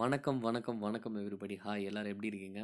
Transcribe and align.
வணக்கம் 0.00 0.38
வணக்கம் 0.40 0.78
வணக்கம் 0.78 1.16
எவ்ரிபடி 1.16 1.56
ஹாய் 1.64 1.82
எல்லோரும் 1.84 2.12
எப்படி 2.12 2.26
இருக்கீங்க 2.26 2.60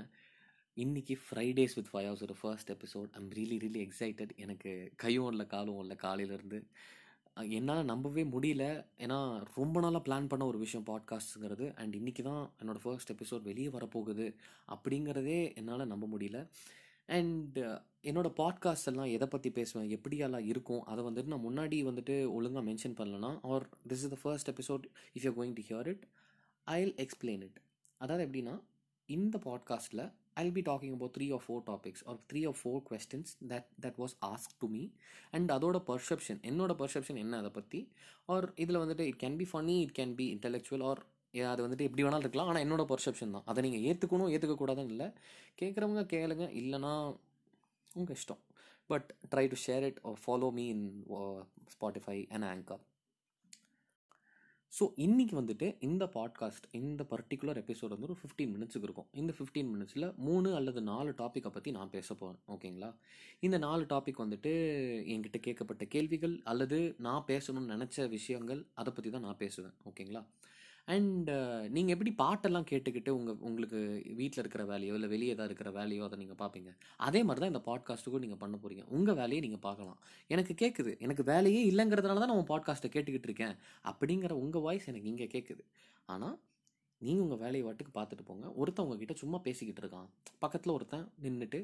இன்றைக்கி 0.77 1.15
ஃப்ரைடேஸ் 1.25 1.75
வித் 1.75 1.91
ஃபைவ் 1.93 2.07
ஹவர்ஸோட 2.07 2.35
first 2.41 2.71
episode 2.71 3.09
I'm 3.13 3.29
really 3.31 3.57
really 3.59 3.81
excited 3.83 4.33
எனக்கு 4.37 4.71
கையும் 4.97 5.25
உள்ள 5.25 5.45
காலும் 5.45 5.75
உள்ள 5.75 5.95
காலையிலேருந்து 5.95 6.59
என்னால் 7.51 7.83
நம்பவே 7.85 8.25
முடியல 8.25 8.65
ஏன்னா 8.99 9.19
ரொம்ப 9.55 9.81
நாளாக 9.81 10.03
பிளான் 10.09 10.27
பண்ண 10.27 10.47
ஒரு 10.47 10.59
விஷயம் 10.59 10.87
பாட்காஸ்ட்டுங்கிறது 10.87 11.69
அண்ட் 11.75 11.95
இன்றைக்கி 11.95 12.23
தான் 12.23 12.43
என்னோடய 12.59 12.83
ஃபர்ஸ்ட் 12.83 13.13
எபிசோட் 13.13 13.43
வெளியே 13.43 13.69
வரப்போகுது 13.69 14.29
அப்படிங்கிறதே 14.69 15.41
என்னால் 15.55 15.87
நம்ப 15.87 16.09
முடியல 16.09 16.41
அண்ட் 17.09 17.59
என்னோடய 18.03 18.37
பாட்காஸ்ட் 18.37 18.87
எல்லாம் 18.87 19.11
எதை 19.11 19.29
பற்றி 19.29 19.51
பேசுவேன் 19.51 19.91
எப்படியெல்லாம் 19.91 20.47
இருக்கும் 20.47 20.83
அதை 20.85 21.05
வந்துட்டு 21.05 21.27
நான் 21.27 21.47
முன்னாடி 21.49 21.79
வந்துட்டு 21.85 22.17
ஒழுங்காக 22.33 22.65
மென்ஷன் 22.71 22.99
பண்ணலன்னா 22.99 23.33
or 23.43 23.67
this 23.89 24.03
is 24.05 24.09
the 24.09 24.21
first 24.23 24.51
episode 24.51 24.87
if 25.15 25.25
you 25.25 25.33
going 25.33 25.55
to 25.55 25.65
hear 25.69 25.89
it 25.89 26.05
I'll 26.67 26.95
explain 26.97 27.43
it 27.43 27.61
அதாவது 28.01 28.25
எப்படின்னா 28.27 28.55
இந்த 29.09 29.37
பாட்காஸ்ட்டில் 29.45 30.05
I'll 30.37 30.53
be 30.53 30.63
talking 30.63 30.95
about 30.95 31.15
three 31.17 31.27
or 31.33 31.45
four 31.45 31.63
topics 31.67 32.03
or 32.07 32.19
three 32.31 32.41
or 32.47 32.59
four 32.61 32.83
questions 32.91 33.33
that 33.49 33.69
that 33.81 33.99
was 33.99 34.15
ask 34.27 34.55
to 34.59 34.69
me 34.69 34.83
and 35.31 35.51
அதோட 35.51 35.79
perception 35.87 36.41
என்னோட 36.43 36.75
perception 36.75 37.17
என்ன 37.17 37.39
அதை 37.39 37.51
பற்றி 37.51 37.81
or 38.27 38.47
இதில் 38.57 38.83
வந்துட்டு 38.85 39.07
it 39.07 39.21
can 39.21 39.39
be 39.39 39.49
funny 39.53 39.77
it 39.81 39.97
can 39.99 40.15
be 40.15 40.27
intellectual 40.35 40.85
or 40.85 41.03
அது 41.49 41.61
வந்துட்டு 41.63 41.87
எப்படி 41.89 42.05
வேணாலும் 42.05 42.27
இருக்கலாம் 42.27 42.49
ஆனால் 42.49 42.65
என்னோட 42.65 42.85
பர்செப்ஷன் 42.85 43.35
தான் 43.35 43.45
அதை 43.47 43.61
நீங்கள் 43.63 43.85
ஏற்றுக்கணும் 43.85 44.31
ஏற்றுக்கக்கூடாதுன்னு 44.31 44.95
இல்லை 44.95 45.09
கேட்குறவங்க 45.63 46.03
கேளுங்க 46.15 46.47
இல்லைனா 46.61 46.93
உங்கள் 47.95 48.17
இஷ்டம் 48.17 48.43
but 48.91 49.09
try 49.33 49.45
to 49.49 49.59
share 49.67 49.85
it 49.85 50.01
follow 50.23 50.49
me 50.51 50.65
in 50.69 50.87
Spotify 51.75 52.19
and 52.29 52.45
anchor 52.45 52.83
so 54.73 54.85
இன்றைக்கி 54.97 55.35
வந்துட்டு 55.35 55.77
இந்த 55.81 56.05
பாட்காஸ்ட் 56.15 56.67
இந்த 56.71 57.03
பர்டிகுலர் 57.11 57.59
எபிசோட் 57.59 57.89
வந்து 57.89 58.07
ஒரு 58.07 58.17
ஃபிஃப்டீன் 58.19 58.53
மினிட்ஸுக்கு 58.55 58.83
இருக்கும் 58.83 59.09
இந்த 59.13 59.33
ஃபிஃப்டீன் 59.33 59.71
மினிட்ஸில் 59.71 60.07
மூணு 60.17 60.55
அல்லது 60.55 60.81
நாலு 60.83 61.11
டாப்பிக்கை 61.19 61.51
பற்றி 61.51 61.71
நான் 61.71 61.91
பேச 61.91 62.15
போகிறேன் 62.15 62.41
ஓகேங்களா 62.49 62.91
இந்த 63.41 63.59
நாலு 63.59 63.85
டாபிக் 63.85 64.23
வந்துட்டு 64.23 64.53
என்கிட்ட 65.15 65.41
கேட்கப்பட்ட 65.41 65.87
கேள்விகள் 65.87 66.41
அல்லது 66.45 66.79
நான் 66.99 67.27
பேசணும்னு 67.27 67.75
நினச்ச 67.75 68.09
விஷயங்கள் 68.09 68.63
அதை 68.75 68.93
பற்றி 68.93 69.11
தான் 69.11 69.21
நான் 69.21 69.37
பேசுவேன் 69.37 69.75
ஓகேங்களா 69.85 70.23
அண்டு 70.91 71.33
uh, 71.33 71.59
நீங்கள் 71.69 71.95
எப்படி 71.95 72.11
பாட்டெல்லாம் 72.21 72.67
கேட்டுக்கிட்டு 72.71 73.11
உங்கள் 73.11 73.37
உங்களுக்கு 73.41 73.81
வீட்டில் 74.17 74.43
இருக்கிற 74.43 74.63
வேலையோ 74.65 74.95
இல்லை 74.95 75.09
வெளியே 75.09 75.33
ஏதாவது 75.33 75.51
இருக்கிற 75.51 75.71
வேலையோ 75.73 76.05
அதை 76.05 76.17
நீங்கள் 76.19 76.39
பார்ப்பீங்க 76.41 76.71
அதே 77.01 77.21
மாதிரி 77.23 77.41
தான் 77.41 77.53
இந்த 77.53 77.63
பாட்காஸ்ட்டுக்கும் 77.67 78.25
நீங்கள் 78.25 78.41
பண்ண 78.43 78.57
போகிறீங்க 78.57 78.85
உங்கள் 78.89 79.19
வேலையை 79.21 79.41
நீங்கள் 79.41 79.65
பார்க்கலாம் 79.67 79.99
எனக்கு 80.31 80.55
கேட்குது 80.55 80.95
எனக்கு 80.99 81.25
வேலையே 81.25 81.61
இல்லைங்கிறதுனால 81.71 82.23
தான் 82.23 82.33
நான் 82.33 82.51
பாட்காஸ்ட்டை 82.51 82.91
கேட்டுக்கிட்டு 82.93 83.31
இருக்கேன் 83.31 83.55
அப்படிங்கிற 83.85 84.35
உங்கள் 84.37 84.63
வாய்ஸ் 84.63 84.89
எனக்கு 84.89 85.13
இங்கே 85.13 85.29
கேட்குது 85.29 85.65
ஆனால் 86.09 86.37
நீங்கள் 87.03 87.25
உங்கள் 87.25 87.39
வேலையை 87.39 87.63
வாட்டுக்கு 87.67 87.93
பார்த்துட்டு 87.95 88.25
போங்க 88.25 88.47
ஒருத்தன் 88.53 88.85
உங்ககிட்ட 88.85 89.15
சும்மா 89.15 89.39
பேசிக்கிட்டு 89.39 89.83
இருக்கான் 89.83 90.09
பக்கத்தில் 90.39 90.73
ஒருத்தன் 90.73 91.07
நின்றுட்டு 91.23 91.61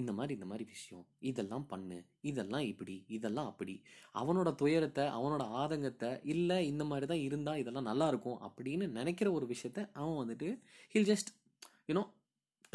இந்த 0.00 0.12
மாதிரி 0.12 0.32
இந்த 0.34 0.46
மாதிரி 0.46 0.64
விஷயம் 0.70 1.04
இதெல்லாம் 1.20 1.64
பண்ணு 1.66 1.98
இதெல்லாம் 2.22 2.64
இப்படி 2.64 2.94
இதெல்லாம் 3.08 3.48
அப்படி 3.48 3.74
அவனோட 4.14 4.50
துயரத்தை 4.54 5.04
அவனோட 5.14 5.44
ஆதங்கத்தை 5.54 6.10
இல்லை 6.24 6.58
இந்த 6.66 6.84
மாதிரி 6.84 7.06
தான் 7.06 7.22
இருந்தால் 7.22 7.58
இதெல்லாம் 7.58 7.88
நல்லாயிருக்கும் 7.88 8.38
அப்படின்னு 8.48 8.88
நினைக்கிற 8.90 9.30
ஒரு 9.32 9.48
விஷயத்த 9.50 9.80
அவன் 9.94 10.20
வந்துட்டு 10.22 10.50
he'll 10.94 11.10
just 11.10 11.32
you know 11.88 12.04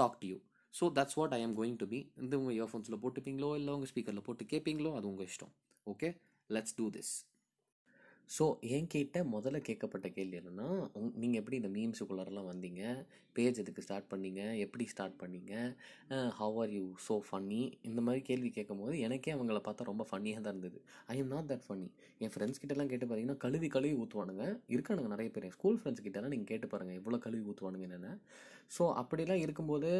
talk 0.00 0.19
to 0.19 0.27
you 0.27 0.39
so 0.73 0.87
that's 0.95 1.17
what 1.17 1.33
I 1.33 1.41
am 1.43 1.55
going 1.55 1.77
to 1.77 1.87
be 1.87 1.99
இந்த 2.17 2.33
உங்கள் 2.37 2.57
இயர்ஃபோன்ஸில் 2.57 3.01
போட்டுப்பீங்களோ 3.03 3.51
இல்லை 3.55 3.73
உங்கள் 3.73 3.91
ஸ்பீக்கரில் 3.93 4.27
போட்டு 4.27 4.45
கேட்பீங்களோ 4.45 4.93
அது 4.95 5.07
உங்கள் 5.07 5.29
இஷ்டம் 5.31 5.53
okay 5.87 6.09
let's 6.49 6.75
do 6.77 6.87
this 6.89 7.13
so 8.29 8.45
என்கிட்ட 8.69 9.19
முதல்ல 9.31 9.59
கேட்கப்பட்ட 9.59 10.07
கேள்வி 10.09 10.35
என்னென்னா 10.39 10.67
உங் 10.93 11.13
நீங்கள் 11.15 11.39
எப்படி 11.39 11.57
இந்த 11.57 11.69
மீம்ஸுக்குள்ளாரெலாம் 11.75 12.49
வந்தீங்க 12.49 12.81
பேஜ் 13.35 13.61
எதுக்கு 13.63 13.83
ஸ்டார்ட் 13.85 14.09
பண்ணீங்க 14.11 14.41
எப்படி 14.57 14.85
ஸ்டார்ட் 14.85 15.17
பண்ணீங்க 15.21 15.53
how 16.37 16.57
are 16.57 16.71
you 16.71 16.85
so 17.07 17.15
funny 17.27 17.61
இந்த 17.81 17.99
மாதிரி 18.01 18.21
கேள்வி 18.23 18.49
கேட்கும் 18.49 18.81
போது 18.81 18.95
எனக்கே 18.99 19.33
அவங்கள 19.35 19.61
பார்த்தா 19.61 19.89
ரொம்ப 19.89 20.05
ஃபன்னியாக 20.09 20.43
தான் 20.43 20.55
இருந்தது 20.55 20.79
I 21.07 21.17
am 21.17 21.33
not 21.33 21.49
that 21.49 21.65
funny 21.65 21.89
என் 22.21 22.33
ஃப்ரெண்ட்ஸ் 22.33 22.61
கிட்டலாம் 22.61 22.91
கேட்டு 22.91 23.07
பார்த்தீங்கன்னா 23.07 23.41
கழுவி 23.41 23.69
கழுவி 23.69 23.95
ஊற்றுவானுங்க 24.01 24.45
இருக்கானுங்க 24.69 25.09
நிறைய 25.09 25.31
பேர் 25.31 25.49
ஸ்கூல் 25.51 25.79
ஃப்ரெண்ட்ஸ் 25.81 26.05
கிட்டலாம் 26.05 26.33
நீங்கள் 26.35 26.51
கேட்டு 26.53 26.69
பாருங்கள் 26.69 26.99
எவ்வளோ 27.01 27.19
கழுவி 27.19 27.43
ஊற்றுவானுங்க 27.45 27.87
என்னென்ன 27.89 28.11
ஸோ 28.71 28.85
அப்படிலாம் 28.97 29.43
இருக்கும்போது 29.43 29.91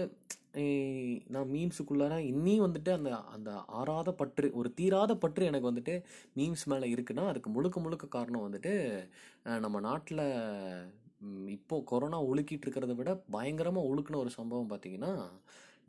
நான் 1.28 1.52
மீம்ஸுக்குள்ளார 1.53 2.14
இன்னும் 2.25 2.64
வந்துட்டு 2.66 2.92
அந்த 2.92 3.09
அந்த 3.28 3.52
ஆறாத 3.68 4.12
பற்று 4.12 4.47
ஒரு 4.53 4.70
தீராத 4.74 5.16
பற்று 5.16 5.44
எனக்கு 5.46 5.70
வந்துட்டு 5.72 5.96
மீம்ஸ் 6.36 6.66
மேலே 6.68 6.88
இருக்குன்னா 6.96 7.25
அதுக்கு 7.25 7.50
முழுக்க 7.50 7.80
முழுக்க 7.80 8.08
காரணம் 8.08 8.46
வந்துட்டு 8.47 8.74
நம்ம 9.59 9.80
நாட்டில் 9.80 10.25
இப்போது 11.47 11.84
கொரோனா 11.84 12.20
ஒழுக்கிட்டு 12.25 12.66
இருக்கிறத 12.66 12.96
விட 12.96 13.14
பயங்கரமாக 13.30 13.88
ஒழுக்குன 13.88 14.16
ஒரு 14.16 14.30
சம்பவம் 14.30 14.72
பார்த்திங்கன்னா 14.72 15.14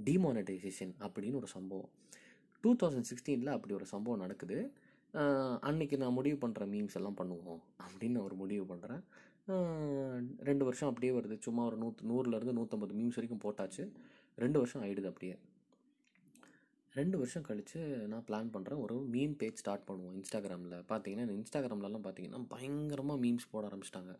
டிமானடைசேஷன் 0.05 0.95
அப்படின்னு 1.01 1.35
ஒரு 1.37 1.47
சம்பவம் 1.47 1.91
டூ 2.65 2.71
தௌசண்ட் 2.75 3.09
சிக்ஸ்டீனில் 3.11 3.53
அப்படி 3.53 3.75
ஒரு 3.75 3.87
சம்பவம் 3.87 4.23
நடக்குது 4.23 4.59
அன்னைக்கு 5.63 5.97
நான் 5.97 6.13
முடிவு 6.13 6.37
பண்ணுற 6.39 6.67
மீம்ஸ் 6.67 6.97
எல்லாம் 6.97 7.19
பண்ணுவோம் 7.19 7.61
அப்படின்னு 7.83 8.19
ஒரு 8.23 8.35
முடிவு 8.35 8.65
பண்ணுறேன் 8.65 9.03
ரெண்டு 10.43 10.65
வருஷம் 10.65 10.91
அப்படியே 10.91 11.13
வருது 11.13 11.37
சும்மா 11.39 11.63
ஒரு 11.65 11.77
நூற்று 11.77 12.09
நூறுலேருந்து 12.09 12.57
நூற்றம்பது 12.57 12.93
மீம்ஸ் 12.95 13.15
வரைக்கும் 13.15 13.45
போட்டாச்சு 13.45 13.85
ரெண்டு 14.41 14.59
வருஷம் 14.59 14.83
ஆகிடுது 14.83 15.11
அப்படியே 15.11 15.37
ரெண்டு 16.95 17.17
வருஷம் 17.19 17.45
கழித்து 17.45 17.81
நான் 18.09 18.25
பிளான் 18.29 18.53
பண்ணுறேன் 18.53 18.81
ஒரு 18.81 18.95
மீம் 19.11 19.35
பேஜ் 19.37 19.61
ஸ்டார்ட் 19.61 19.87
பண்ணுவோம் 19.89 20.15
இன்ஸ்டாகிராமில் 20.15 20.77
பார்த்தீங்கன்னா 20.89 21.37
இன்ஸ்டாகிராம்லலாம் 21.37 22.07
பார்த்தீங்கன்னா 22.07 22.41
பயங்கரமாக 22.49 23.21
மீம்ஸ் 23.21 23.51
போட 23.51 23.63
ஆரம்பிச்சிட்டாங்க 23.69 24.15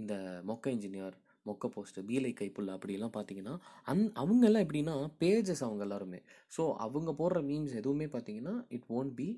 இந்த 0.00 0.14
மொக்க 0.46 0.70
இன்ஜினியர் 0.70 1.16
மொக்க 1.46 1.68
போஸ்ட்டு 1.68 2.04
பீலை 2.04 2.32
கைப்புள்ள 2.32 2.70
அப்படிலாம் 2.74 3.14
பார்த்தீங்கன்னா 3.14 3.54
அந் 3.84 4.04
அவங்கெல்லாம் 4.16 4.64
எப்படின்னா 4.66 4.96
பேஜஸ் 5.20 5.62
அவங்க 5.62 5.82
எல்லாருமே 5.82 6.20
ஸோ 6.56 6.64
அவங்க 6.78 7.12
போடுற 7.12 7.40
மீம்ஸ் 7.42 7.78
எதுவுமே 7.78 8.08
பார்த்தீங்கன்னா 8.12 8.54
it 8.70 8.88
won't 8.90 9.14
B 9.14 9.28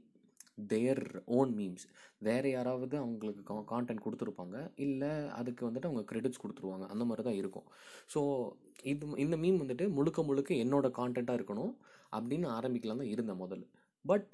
there 0.59 1.05
own 1.31 1.53
memes 1.55 1.87
வேறு 2.19 2.49
யாராவது 2.51 2.97
அவங்களுக்கு 2.97 3.43
கா 3.43 3.57
கான்டென்ட் 3.71 4.05
கொடுத்துருப்பாங்க 4.05 4.57
இல்லை 4.77 5.13
அதுக்கு 5.31 5.63
வந்துட்டு 5.71 5.89
அவங்க 5.91 6.05
க்ரெடிட்ஸ் 6.11 6.43
கொடுத்துருவாங்க 6.43 6.87
அந்த 6.87 7.05
மாதிரி 7.05 7.25
தான் 7.25 7.35
இருக்கும் 7.35 7.69
ஸோ 8.15 8.21
இது 8.83 9.07
இந்த 9.17 9.37
மீம் 9.37 9.61
வந்துட்டு 9.63 9.87
முழுக்க 9.91 10.23
முழுக்க 10.23 10.55
என்னோடய 10.55 10.97
கான்டென்ட்டாக 10.97 11.39
இருக்கணும் 11.39 11.73
அப்படின்னு 12.13 12.49
ஆரம்பிக்கலாம் 12.51 12.97
தான் 12.97 13.13
இருந்தேன் 13.13 13.43
முதல்ல 13.43 13.67
பட் 14.05 14.31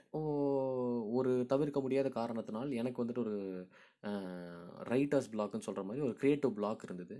ஒரு 1.12 1.30
தவிர்க்க 1.46 1.78
முடியாத 1.80 2.08
காரணத்தினால் 2.08 2.70
எனக்கு 2.72 3.02
வந்துட்டு 3.04 3.24
ஒரு 3.24 3.36
ரைட்டர்ஸ் 4.88 5.30
பிளாக்னு 5.30 5.66
சொல்கிற 5.66 5.82
மாதிரி 5.82 6.04
ஒரு 6.06 6.14
க்ரியேட்டிவ் 6.20 6.52
பிளாக் 6.52 6.84
இருந்தது 6.84 7.16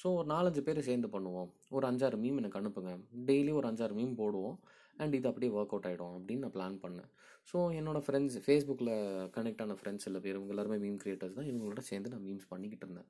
ஸோ 0.00 0.06
ஒரு 0.14 0.26
நாலஞ்சு 0.30 0.60
பேர் 0.60 0.80
சேர்ந்து 0.80 1.08
பண்ணுவோம் 1.08 1.48
ஒரு 1.68 1.84
அஞ்சாறு 1.90 2.18
மீம் 2.20 2.38
எனக்கு 2.38 2.60
அனுப்புங்க 2.60 2.92
டெய்லி 3.26 3.52
ஒரு 3.52 3.68
அஞ்சாறு 3.68 3.94
மீம் 3.94 4.14
போடுவோம் 4.16 4.56
அண்ட் 4.96 5.14
இது 5.14 5.28
அப்படியே 5.28 5.52
ஒர்க் 5.52 5.74
அவுட் 5.74 5.88
ஆகிடும் 5.88 6.14
அப்படின்னு 6.16 6.38
நான் 6.38 6.54
பிளான் 6.54 6.78
பண்ணேன் 6.82 7.10
ஸோ 7.50 7.58
என்னோடய 7.78 8.04
ஃப்ரெண்ட்ஸ் 8.06 8.36
ஃபேஸ்புக்கில் 8.42 8.92
கனெக்ட் 9.30 9.62
ஆன 9.62 9.76
ஃப்ரெண்ட்ஸ் 9.78 10.04
சில 10.04 10.18
பேர் 10.18 10.36
இவங்க 10.36 10.54
எல்லாருமே 10.54 10.76
மீம் 10.82 11.00
க்ரியேட்டர்ஸ் 11.00 11.36
தான் 11.38 11.48
இவங்களோட 11.48 11.82
சேர்ந்து 11.86 12.12
நான் 12.12 12.24
மீம்ஸ் 12.24 12.48
பண்ணிக்கிட்டு 12.48 12.86
இருந்தேன் 12.86 13.08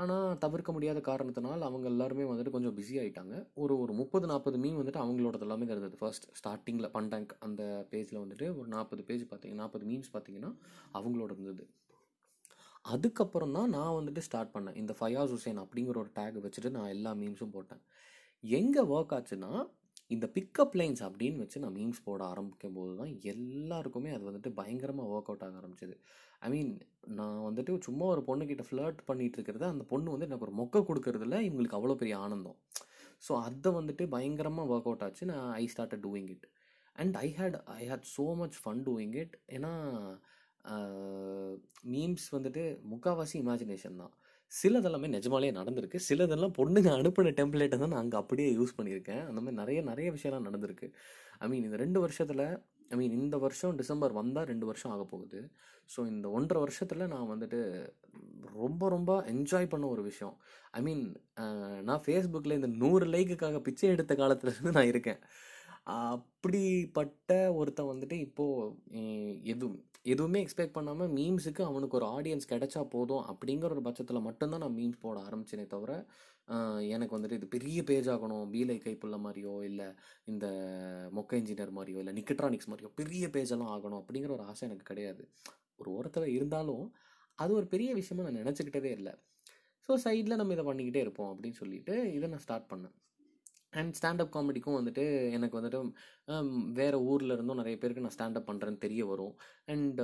ஆனால் 0.00 0.38
தவிர்க்க 0.38 0.70
முடியாத 0.72 1.00
காரணத்தினால் 1.00 1.62
அவங்க 1.62 1.86
எல்லாருமே 1.88 2.24
வந்துட்டு 2.24 2.50
கொஞ்சம் 2.50 2.74
பிஸி 2.76 2.94
ஆகிட்டாங்க 2.98 3.34
ஒரு 3.54 3.74
ஒரு 3.78 3.92
முப்பது 3.92 4.26
நாற்பது 4.26 4.56
மீன் 4.58 4.76
வந்துட்டு 4.76 5.02
அவங்களோடது 5.04 5.46
எல்லாமே 5.46 5.68
இருந்தது 5.68 6.00
ஃபர்ஸ்ட் 6.00 6.26
ஸ்டார்டிங்கில் 6.34 6.90
பண்டேங்க் 6.90 7.32
அந்த 7.38 7.62
பேஜில் 7.92 8.22
வந்துட்டு 8.22 8.48
ஒரு 8.56 8.68
நாற்பது 8.68 9.04
பேஜ் 9.04 9.24
பார்த்திங்க 9.30 9.56
நாற்பது 9.56 9.86
மீம்ஸ் 9.86 10.12
பார்த்தீங்கன்னா 10.12 10.50
அவங்களோட 10.94 11.30
இருந்தது 11.30 11.64
அதுக்கப்புறம் 12.84 13.54
தான் 13.54 13.70
நான் 13.70 13.96
வந்துட்டு 13.96 14.20
ஸ்டார்ட் 14.20 14.54
பண்ணேன் 14.54 14.76
இந்த 14.76 14.92
ஃபயாஸ் 14.98 15.32
ஹுசேன் 15.32 15.62
அப்படிங்கிற 15.64 15.96
ஒரு 15.96 16.12
டேக் 16.16 16.36
வச்சுட்டு 16.44 16.70
நான் 16.70 16.92
எல்லா 16.92 17.10
மீம்ஸும் 17.14 17.54
போட்டேன் 17.56 17.82
எங்கே 18.44 18.82
ஒர்க் 18.90 19.14
ஆச்சுன்னா 19.14 19.52
இந்த 20.10 20.26
பிக்கப் 20.34 20.76
லைன்ஸ் 20.76 21.02
அப்படின்னு 21.06 21.42
வச்சு 21.42 21.58
நான் 21.58 21.74
மீம்ஸ் 21.74 22.04
போட 22.04 22.20
ஆரம்பிக்கும் 22.24 22.76
போது 22.76 22.92
தான் 22.94 23.12
எல்லாருக்குமே 23.32 24.10
அது 24.10 24.24
வந்துட்டு 24.24 24.50
பயங்கரமாக 24.50 25.10
ஒர்க் 25.10 25.28
அவுட் 25.28 25.44
ஆக 25.46 25.58
ஆரம்பிச்சிது 25.60 25.96
ஐ 26.42 26.48
மீன் 26.50 26.70
நான் 27.10 27.40
வந்துட்டு 27.42 27.72
சும்மா 27.78 28.06
ஒரு 28.06 28.22
பொண்ணுக்கிட்ட 28.22 28.64
ஃப்ளர்ட் 28.68 29.00
பண்ணிகிட்டு 29.08 29.38
இருக்கிறத 29.38 29.66
அந்த 29.68 29.84
பொண்ணு 29.84 30.14
வந்து 30.14 30.28
எனக்கு 30.28 30.46
ஒரு 30.48 30.56
மொக்க 30.58 30.82
கொடுக்குறதுல 30.88 31.40
இவங்களுக்கு 31.40 31.78
அவ்வளோ 31.78 31.96
பெரிய 31.96 32.16
ஆனந்தம் 32.18 32.58
ஸோ 33.22 33.34
அதை 33.40 33.70
வந்துட்டு 33.72 34.06
பயங்கரமாக 34.08 34.72
ஒர்க் 34.72 34.88
அவுட் 34.88 35.04
ஆச்சு 35.06 35.26
நான் 35.26 35.52
I 35.54 35.66
start 35.66 35.96
doing 36.04 36.30
it 36.30 36.46
and 36.96 37.16
I 37.18 37.28
hate 37.38 37.58
I 37.74 37.82
hate 37.88 38.08
so 38.16 38.26
much 38.34 38.58
fun 38.62 38.82
doing 38.84 39.14
it 39.14 39.34
ஏன்னா 39.48 39.72
மீம்ஸ் 41.90 42.28
வந்துட்டு 42.32 42.62
முக்கால்வாசி 42.90 43.36
இமேஜினேஷன் 43.40 44.00
தான் 44.00 44.14
சிலதெல்லாமே 44.52 45.08
நிஜமாலே 45.08 45.50
நடந்திருக்கு 45.52 45.98
சிலதெல்லாம் 46.04 46.54
பொண்ணுங்க 46.58 46.90
அனுப்பின 46.94 47.32
டெம்ப்ளேட்டை 47.38 47.76
தான் 47.78 47.92
நான் 47.92 48.02
அங்கே 48.02 48.16
அப்படியே 48.16 48.48
யூஸ் 48.52 48.76
பண்ணியிருக்கேன் 48.78 49.22
அந்த 49.26 49.40
மாதிரி 49.40 49.58
நிறைய 49.58 49.80
நிறைய 49.82 50.08
விஷயம்லாம் 50.10 50.48
நடந்திருக்கு 50.48 50.86
ஐ 51.40 51.48
மீன் 51.48 51.64
இந்த 51.64 51.76
ரெண்டு 51.76 51.98
வருஷத்தில் 52.00 52.44
ஐ 52.90 52.96
மீன் 52.96 53.16
இந்த 53.18 53.36
வருஷம் 53.38 53.76
டிசம்பர் 53.76 54.12
வந்தால் 54.12 54.46
ரெண்டு 54.46 54.66
வருஷம் 54.66 54.92
ஆக 54.92 55.04
போகுது 55.04 55.40
ஸோ 55.90 56.00
இந்த 56.06 56.26
ஒன்றரை 56.30 56.60
வருஷத்தில் 56.60 57.04
நான் 57.06 57.30
வந்துட்டு 57.30 57.60
ரொம்ப 58.56 58.88
ரொம்ப 58.88 59.12
என்ஜாய் 59.26 59.70
பண்ண 59.70 59.86
ஒரு 59.86 60.02
விஷயம் 60.02 60.34
ஐ 60.72 60.82
மீன் 60.82 61.04
நான் 61.84 62.02
ஃபேஸ்புக்கில் 62.06 62.58
இந்த 62.58 62.70
நூறு 62.76 63.06
லைக்குக்காக 63.06 63.60
பிச்சை 63.60 63.88
எடுத்த 63.88 64.14
காலத்துலேருந்து 64.14 64.76
நான் 64.78 64.90
இருக்கேன் 64.90 65.20
அப்படிப்பட்ட 66.12 67.32
ஒருத்தன் 67.52 67.90
வந்துட்டு 67.90 68.16
இப்போது 68.20 69.04
எதுவும் 69.44 69.78
எதுவுமே 70.08 70.38
எக்ஸ்பெக்ட் 70.42 70.76
பண்ணாமல் 70.76 71.10
மீம்ஸுக்கு 71.10 71.62
அவனுக்கு 71.62 71.96
ஒரு 71.96 72.06
ஆடியன்ஸ் 72.16 72.50
கிடைச்சா 72.50 72.80
போதும் 72.88 73.24
அப்படிங்கிற 73.24 73.70
ஒரு 73.70 73.82
பட்சத்தில் 73.82 74.20
மட்டும்தான் 74.20 74.62
நான் 74.62 74.76
மீம்ஸ் 74.76 75.00
போட 75.00 75.18
ஆரம்பிச்சேனே 75.20 75.64
தவிர 75.66 75.92
எனக்கு 76.88 77.16
வந்துட்டு 77.16 77.38
இது 77.38 77.48
பெரிய 77.48 77.78
பேஜ் 77.82 78.08
ஆகணும் 78.08 78.44
பீலை 78.50 78.76
கைப்புள்ள 78.78 79.16
மாதிரியோ 79.18 79.54
இல்லை 79.62 79.88
இந்த 80.24 80.46
மொக்க 81.12 81.40
இன்ஜினியர் 81.40 81.74
மாதிரியோ 81.74 81.98
இல்லை 81.98 82.14
நிக்கட்ரானிக்ஸ் 82.14 82.70
மாதிரியோ 82.70 82.90
பெரிய 82.94 83.26
பேஜெல்லாம் 83.28 83.72
ஆகணும் 83.74 84.00
அப்படிங்கிற 84.00 84.32
ஒரு 84.32 84.46
ஆசை 84.46 84.64
எனக்கு 84.68 84.86
கிடையாது 84.86 85.24
ஒரு 85.76 85.90
ஓரத்தில் 85.90 86.28
இருந்தாலும் 86.28 86.86
அது 87.38 87.52
ஒரு 87.54 87.66
பெரிய 87.66 87.90
விஷயமா 87.94 88.24
நான் 88.24 88.40
நினச்சிக்கிட்டதே 88.42 88.92
இல்லை 88.92 89.14
ஸோ 89.88 89.94
சைடில் 90.04 90.36
நம்ம 90.36 90.52
இதை 90.52 90.64
பண்ணிக்கிட்டே 90.64 91.02
இருப்போம் 91.02 91.30
அப்படின்னு 91.32 91.58
சொல்லிட்டு 91.58 91.94
இதை 92.12 92.26
நான் 92.28 92.42
ஸ்டார்ட் 92.42 92.70
பண்ணேன் 92.72 92.96
அண்ட் 93.72 93.96
ஸ்டாண்டப் 93.98 94.32
காமெடிக்கும் 94.34 94.78
வந்துட்டு 94.78 95.04
எனக்கு 95.30 95.58
வந்துட்டு 95.58 95.80
வேறு 96.72 96.98
ஊரில் 97.04 97.34
இருந்தும் 97.34 97.56
நிறைய 97.56 97.76
பேருக்கு 97.78 98.04
நான் 98.04 98.16
ஸ்டாண்டப் 98.16 98.48
பண்ணுறேன்னு 98.50 98.78
தெரிய 98.78 99.02
வரும் 99.06 99.34
அண்ட் 99.66 100.00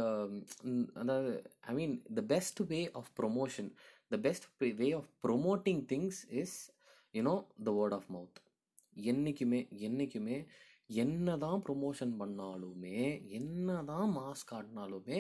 அதாவது 0.95 1.33
I 1.61 1.75
mean 1.75 1.95
the 2.15 2.25
best 2.27 2.61
way 2.65 2.81
of 2.93 3.11
promotion 3.21 3.71
the 4.11 4.19
best 4.19 4.47
way 4.75 4.89
of 4.93 5.09
promoting 5.27 5.83
things 5.87 6.21
is 6.35 6.57
you know 7.15 7.35
the 7.65 7.73
word 7.73 7.93
of 7.93 8.09
mouth 8.11 8.41
என்றைக்குமே 9.05 9.61
என்றைக்குமே 9.81 10.39
என்ன 10.97 11.37
தான் 11.37 11.63
ப்ரொமோஷன் 11.67 12.15
பண்ணாலுமே 12.19 12.99
என்ன 13.31 13.77
தான் 13.83 14.11
மாஸ்க் 14.17 14.51
காட்டினாலுமே 14.53 15.19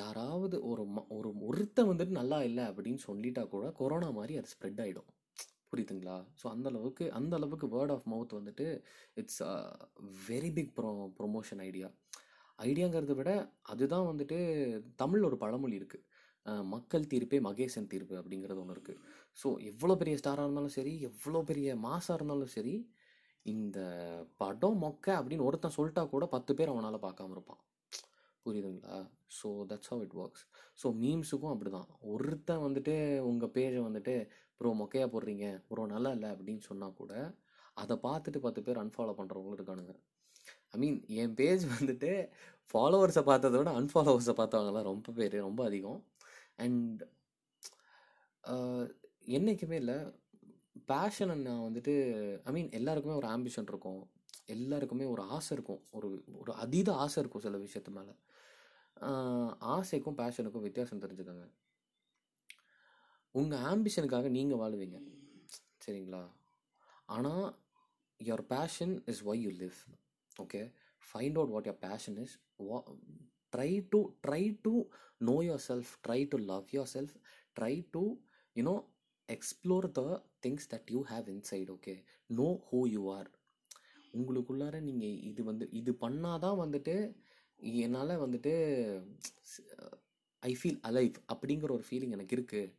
யாராவது 0.00 0.56
ஒரு 0.64 0.82
ஒரு 1.08 1.30
ஒருத்த 1.46 1.80
வந்துட்டு 1.86 2.12
நல்லா 2.12 2.38
இல்லை 2.42 2.64
அப்படின்னு 2.64 3.00
சொல்லிட்டா 3.06 3.42
கூட 3.48 3.66
கொரோனா 3.70 4.08
மாதிரி 4.10 4.34
அது 4.36 4.52
ஸ்ப்ரெட் 4.54 4.80
ஆகிடும் 4.80 5.10
புரியுதுங்களா 5.74 6.16
ஸோ 6.42 6.46
அந்த 6.48 6.68
அளவுக்கு 6.68 7.04
அந்த 7.12 7.34
அளவுக்கு 7.36 7.68
வேர்ட் 7.68 7.92
ஆஃப் 7.92 8.08
மவுத் 8.12 8.34
வந்துட்டு 8.34 8.66
it's 9.14 9.42
a 9.42 9.54
very 10.28 10.50
big 10.52 10.74
bro 10.74 10.90
promotion 11.18 11.62
idea 11.64 11.88
ஐடியாங்கிறத 12.58 13.14
விட 13.14 13.30
அதுதான் 13.68 14.08
வந்துட்டு 14.08 14.36
தமிழ் 14.96 15.24
ஒரு 15.24 15.36
பழமொழி 15.36 15.80
இருக்குது 15.80 16.04
மக்கள் 16.68 17.10
தீர்ப்பே 17.10 17.38
மகேசன் 17.40 17.90
தீர்ப்பு 17.90 18.14
அப்படிங்கிறது 18.16 18.60
ஒன்று 18.60 18.74
இருக்குது 18.76 19.00
ஸோ 19.36 19.48
எவ்வளோ 19.64 19.94
பெரிய 19.94 20.16
ஸ்டாராக 20.16 20.46
இருந்தாலும் 20.46 20.74
சரி 20.74 20.92
எவ்வளோ 21.00 21.40
பெரிய 21.42 21.76
மாசாக 21.76 22.16
இருந்தாலும் 22.16 22.54
சரி 22.54 22.74
இந்த 23.46 23.78
படம் 24.36 24.78
மொக்க 24.78 25.06
அப்படின்னு 25.18 25.46
ஒருத்தன் 25.46 25.76
சொல்லிட்டா 25.76 26.02
கூட 26.08 26.26
பத்து 26.26 26.52
பேர் 26.54 26.72
அவனால் 26.72 27.04
பார்க்காம 27.04 27.34
இருப்பான் 27.34 27.60
புரியுதுங்களா 28.46 28.96
so 29.38 29.48
that's 29.70 29.90
how 29.92 30.02
it 30.02 30.16
works 30.16 30.44
so 30.82 30.88
மீம்ஸுக்கும் 31.00 31.52
அப்படி 31.52 31.70
தான் 31.70 31.88
ஒருத்தன் 32.06 32.64
வந்துட்டு 32.66 32.94
உங்கள் 33.22 33.52
பேஜை 33.54 33.80
வந்துட்டு 33.80 34.14
ப்ரோ 34.60 34.72
மொக்கையாக 34.80 35.08
போடுறீங்க 35.10 35.46
ப்ரோ 35.68 35.84
நல்லா 35.86 36.10
இல்லை 36.10 36.28
அப்படின்னு 36.30 36.62
சொன்னால் 36.62 36.98
கூட 36.98 37.14
அதை 37.76 37.94
பார்த்துட்டு 38.02 38.38
பத்து 38.38 38.60
பேர் 38.62 38.82
அன்ஃபாலோ 38.82 39.14
பண்ணுறவங்களும் 39.16 39.58
இருக்கானுங்க 39.58 39.94
ஐ 40.74 40.78
மீன் 40.78 40.98
என் 41.14 41.34
பேஜ் 41.34 41.64
வந்துட்டு 41.74 42.10
ஃபாலோவர்ஸை 42.70 43.22
பார்த்ததை 43.22 43.58
விட 43.58 43.72
அன்ஃபாலோவர்ஸை 43.72 44.34
தான் 44.46 44.90
ரொம்ப 44.90 45.12
பேர் 45.12 45.36
ரொம்ப 45.40 45.62
அதிகம் 45.64 46.00
அண்ட் 46.56 47.02
uh, 48.44 48.84
என்றைக்குமே 49.28 49.76
இல்லை 49.76 49.98
பேஷனை 50.88 51.34
நான் 51.40 51.64
வந்துட்டு 51.66 51.92
ஐ 52.44 52.52
மீன் 52.52 52.70
எல்லாருக்குமே 52.70 53.14
ஒரு 53.14 53.28
ஆம்பிஷன் 53.28 53.68
இருக்கும் 53.68 54.02
எல்லாருக்குமே 54.48 55.04
ஒரு 55.04 55.22
ஆசை 55.30 55.50
இருக்கும் 55.56 55.82
ஒரு 55.92 56.08
ஒரு 56.34 56.52
அதீத 56.54 56.90
ஆசை 56.96 57.18
இருக்கும் 57.20 57.44
சில 57.44 57.58
விஷயத்து 57.58 57.92
மேலே 57.92 58.14
ஆசைக்கும் 59.74 60.18
பேஷனுக்கும் 60.18 60.66
வித்தியாசம் 60.66 61.02
தெரிஞ்சுக்கோங்க 61.04 61.46
உங்கள் 63.34 63.64
ஆம்பிஷனுக்காக 63.64 64.28
நீங்கள் 64.28 64.60
வாழ்வீங்க 64.60 64.98
சரிங்களா 65.84 66.22
ஆனால் 67.08 67.46
your 68.20 68.46
passion 68.50 68.94
is 69.06 69.22
why 69.26 69.42
you 69.42 69.52
live 69.56 69.78
okay 70.36 70.60
find 71.02 71.38
out 71.38 71.54
what 71.54 71.68
your 71.68 71.82
passion 71.88 72.18
is 72.18 72.36
வா 72.60 72.78
try 73.52 73.70
to 73.90 74.00
try 74.26 74.42
to 74.62 74.74
know 75.20 75.36
your 75.48 75.64
self 75.68 75.92
try 76.06 76.20
to 76.26 76.38
love 76.46 76.72
your 76.72 76.92
self 76.94 77.14
try 77.56 77.74
to 77.90 78.02
you know 78.56 78.76
explore 79.28 79.88
the 79.92 80.02
things 80.40 80.68
that 80.72 80.90
you 80.90 81.00
have 81.12 81.28
inside 81.28 81.70
okay 81.70 81.94
know 82.30 82.48
who 82.70 82.80
you 82.94 83.02
are 83.12 83.30
உங்களுக்குள்ளார 84.14 84.78
நீங்கள் 84.80 85.20
இது 85.22 85.42
வந்து 85.44 85.66
இது 85.72 85.92
பண்ணால் 86.00 86.40
தான் 86.40 86.60
வந்துட்டு 86.60 86.94
என்னால் 87.80 88.22
வந்துட்டு 88.22 88.52
ஐ 90.42 90.52
ஃபீல் 90.52 90.80
அலைவ் 90.82 91.16
அப்படிங்கிற 91.32 91.70
ஒரு 91.70 91.84
ஃபீலிங் 91.86 92.14
எனக்கு 92.16 92.36
இருக்குது 92.36 92.72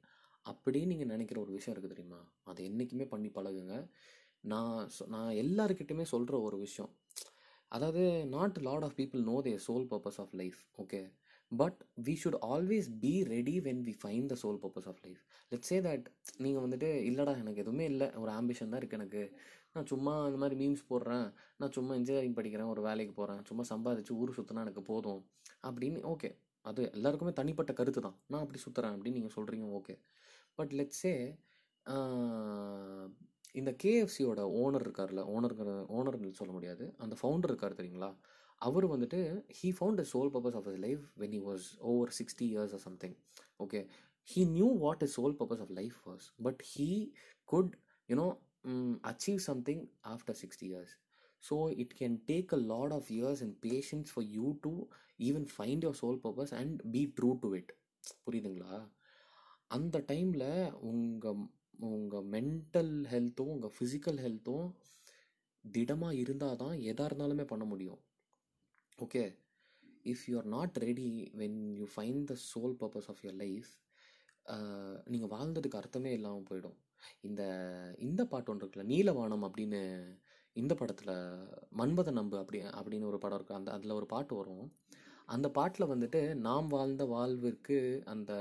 அப்படின்னு 0.45 0.91
நீங்கள் 0.91 1.11
நினைக்கிற 1.13 1.37
ஒரு 1.41 1.51
விஷயம் 1.51 1.73
இருக்குது 1.73 1.93
தெரியுமா 1.93 2.21
அதை 2.43 2.61
என்றைக்குமே 2.65 3.05
பண்ணி 3.05 3.29
பழகுங்க 3.29 3.75
நான் 4.43 4.81
நான் 5.07 5.31
எல்லாருக்கிட்டையுமே 5.35 6.05
சொல்கிற 6.05 6.35
ஒரு 6.41 6.57
விஷயம் 6.59 6.91
அதாவது 7.71 8.03
not 8.29 8.57
lot 8.61 8.83
of 8.83 8.97
people 8.97 9.21
know 9.23 9.37
they 9.41 9.53
sold 9.65 9.87
purpose 9.89 10.19
of 10.19 10.33
life 10.33 10.59
okay 10.77 10.99
but 11.51 11.79
we 12.05 12.13
should 12.15 12.39
always 12.47 12.87
be 13.01 13.13
ready 13.27 13.55
when 13.59 13.81
we 13.81 13.93
find 14.01 14.27
the 14.27 14.35
soul 14.35 14.59
purpose 14.63 14.87
of 14.87 15.01
life 15.05 15.21
let's 15.51 15.71
say 15.71 15.77
that 15.79 16.05
நீங்கள் 16.37 16.63
வந்துட்டு 16.65 16.89
இல்லைடா 17.09 17.33
எனக்கு 17.37 17.63
எதுவுமே 17.65 17.85
இல்லை 17.85 18.07
ஒரு 18.15 18.31
ஆம்பிஷன் 18.31 18.71
தான் 18.71 18.81
இருக்குது 18.81 19.01
எனக்கு 19.01 19.23
நான் 19.75 19.89
சும்மா 19.89 20.13
இந்த 20.27 20.37
மாதிரி 20.37 20.55
மீம்ஸ் 20.59 20.89
போடுறேன் 20.89 21.25
நான் 21.57 21.73
சும்மா 21.73 21.93
இன்ஜினியரிங் 21.95 22.37
படிக்கிறேன் 22.37 22.71
ஒரு 22.73 22.81
வேலைக்கு 22.81 23.13
போகிறேன் 23.13 23.41
சும்மா 23.43 23.63
சம்பாதிச்சு 23.71 24.13
ஊர் 24.13 24.35
சுற்றினா 24.37 24.63
எனக்கு 24.65 24.83
போதும் 24.83 25.21
அப்படின்னு 25.63 26.01
ஓகே 26.11 26.29
அது 26.65 26.83
எல்லாருக்குமே 26.91 27.33
தனிப்பட்ட 27.33 27.71
கருத்து 27.73 28.01
தான் 28.01 28.15
நான் 28.27 28.43
அப்படி 28.43 28.59
சுற்றுறேன் 28.59 28.93
அப்படின்னு 28.95 29.17
நீங்கள் 29.17 29.35
சொல்கிறீங்க 29.35 29.67
ஓகே 29.79 29.95
பட் 30.59 30.71
லெட்ஸே 30.73 31.13
இந்த 33.55 33.71
கேஎஃப்சியோட 33.83 34.41
ஓனர் 34.61 34.85
இருக்கார்ல 34.85 35.21
ஓனருங்கிற 35.33 35.73
ஓனர்னு 35.97 36.31
சொல்ல 36.31 36.53
முடியாது 36.53 36.85
அந்த 36.97 37.13
ஃபவுண்டர் 37.19 37.51
இருக்கார் 37.51 37.79
தெரியுங்களா 37.79 38.09
அவர் 38.61 38.85
வந்துட்டு 38.85 39.19
he 39.57 39.69
found 39.77 40.01
a 40.01 40.07
soul 40.13 40.31
purpose 40.35 40.57
of 40.59 40.67
is 40.67 40.81
life 40.85 41.05
when 41.17 41.35
he 41.37 41.41
was 41.45 41.67
over 41.91 42.11
sixty 42.19 42.45
years 42.47 42.73
or 42.73 42.83
something 42.83 43.15
okay 43.59 43.81
he 44.29 44.43
knew 44.51 44.69
what 44.77 45.03
is 45.03 45.15
soul 45.17 45.37
purpose 45.41 45.61
of 45.61 45.73
life 45.73 45.97
was 46.07 46.27
but 46.43 46.61
he 46.71 46.89
could 47.49 47.73
you know 48.09 48.27
achieve 49.03 49.41
something 49.45 49.83
after 50.05 50.37
sixty 50.41 50.67
years 50.67 50.93
so 51.43 51.55
it 51.75 51.95
can 51.99 52.15
take 52.29 52.51
take 52.51 52.67
lot 52.67 52.93
of 52.93 53.09
years 53.11 53.41
years 53.41 53.55
patience 53.65 54.11
for 54.13 54.27
you 54.31 54.47
to 54.61 54.73
even 55.19 55.45
even 55.45 55.55
find 55.57 55.83
soul 56.01 56.19
purpose 56.25 56.53
and 56.53 56.73
and 56.77 56.93
be 56.93 57.03
true 57.19 57.35
to 57.43 57.49
புரியுதுங்களா 58.25 58.75
அந்த 59.67 59.97
டைமில் 60.07 60.49
உங்கள் 60.81 61.39
உங்கள் 61.89 62.27
mental 62.29 62.93
ஹெல்த்தும் 63.05 63.53
உங்கள் 63.53 63.73
physical 63.77 64.19
ஹெல்த்தும் 64.19 64.67
திடமாக 65.65 66.15
இருந்தால் 66.15 66.57
தான் 66.57 66.75
எதாக 66.81 67.07
இருந்தாலுமே 67.09 67.43
பண்ண 67.43 67.65
முடியும் 67.65 68.01
okay 68.99 69.23
if 70.05 70.23
you 70.29 70.35
are 70.37 70.45
not 70.47 70.77
ready 70.77 71.09
when 71.33 71.59
you 71.79 71.87
find 71.95 72.25
the 72.31 72.37
soul 72.43 72.75
purpose 72.83 73.09
of 73.09 73.21
your 73.23 73.35
life 73.35 73.71
நீங்கள் 75.07 75.29
வாழ்ந்ததுக்கு 75.29 75.75
அர்த்தமே 75.75 76.11
இல்லாமல் 76.13 76.47
போயிடும் 76.47 76.77
இந்த 77.21 77.43
இந்த 77.99 78.21
பாட்டு 78.25 78.51
ஒன்று 78.51 78.63
இருக்குல்ல 78.63 78.87
நீலவானம் 78.89 79.45
அப்படின்னு 79.47 79.81
இந்த 80.55 80.73
படத்தில் 80.75 81.15
மன்பத 81.75 82.11
நம்பு 82.11 82.35
அப்படி 82.37 82.59
அப்படின்னு 82.71 83.09
ஒரு 83.09 83.19
படம் 83.19 83.37
இருக்குது 83.37 83.57
அந்த 83.57 83.71
அதில் 83.71 83.97
ஒரு 83.97 84.07
பாட்டு 84.07 84.33
வரும் 84.35 84.67
அந்த 85.29 85.47
பாட்டில் 85.49 85.91
வந்துட்டு 85.91 86.19
நாம் 86.39 86.67
வாழ்ந்த 86.67 87.03
வாழ்விற்கு 87.05 87.77
அந்த 88.05 88.31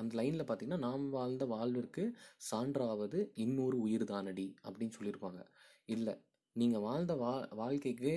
அந்த 0.00 0.12
லைனில் 0.16 0.46
பார்த்தீங்கன்னா 0.46 0.80
நாம் 0.80 1.06
வாழ்ந்த 1.10 1.44
வாழ்விற்கு 1.46 2.02
சான்றாவது 2.48 3.20
இன்னொரு 3.36 3.76
உயிர் 3.80 4.04
தானடி 4.04 4.48
அப்படின்னு 4.64 4.96
சொல்லியிருப்பாங்க 4.98 5.42
இல்லை 5.88 6.14
நீங்கள் 6.56 6.84
வாழ்ந்த 6.86 7.14
வா 7.16 7.32
வாழ்க்கைக்கு 7.56 8.14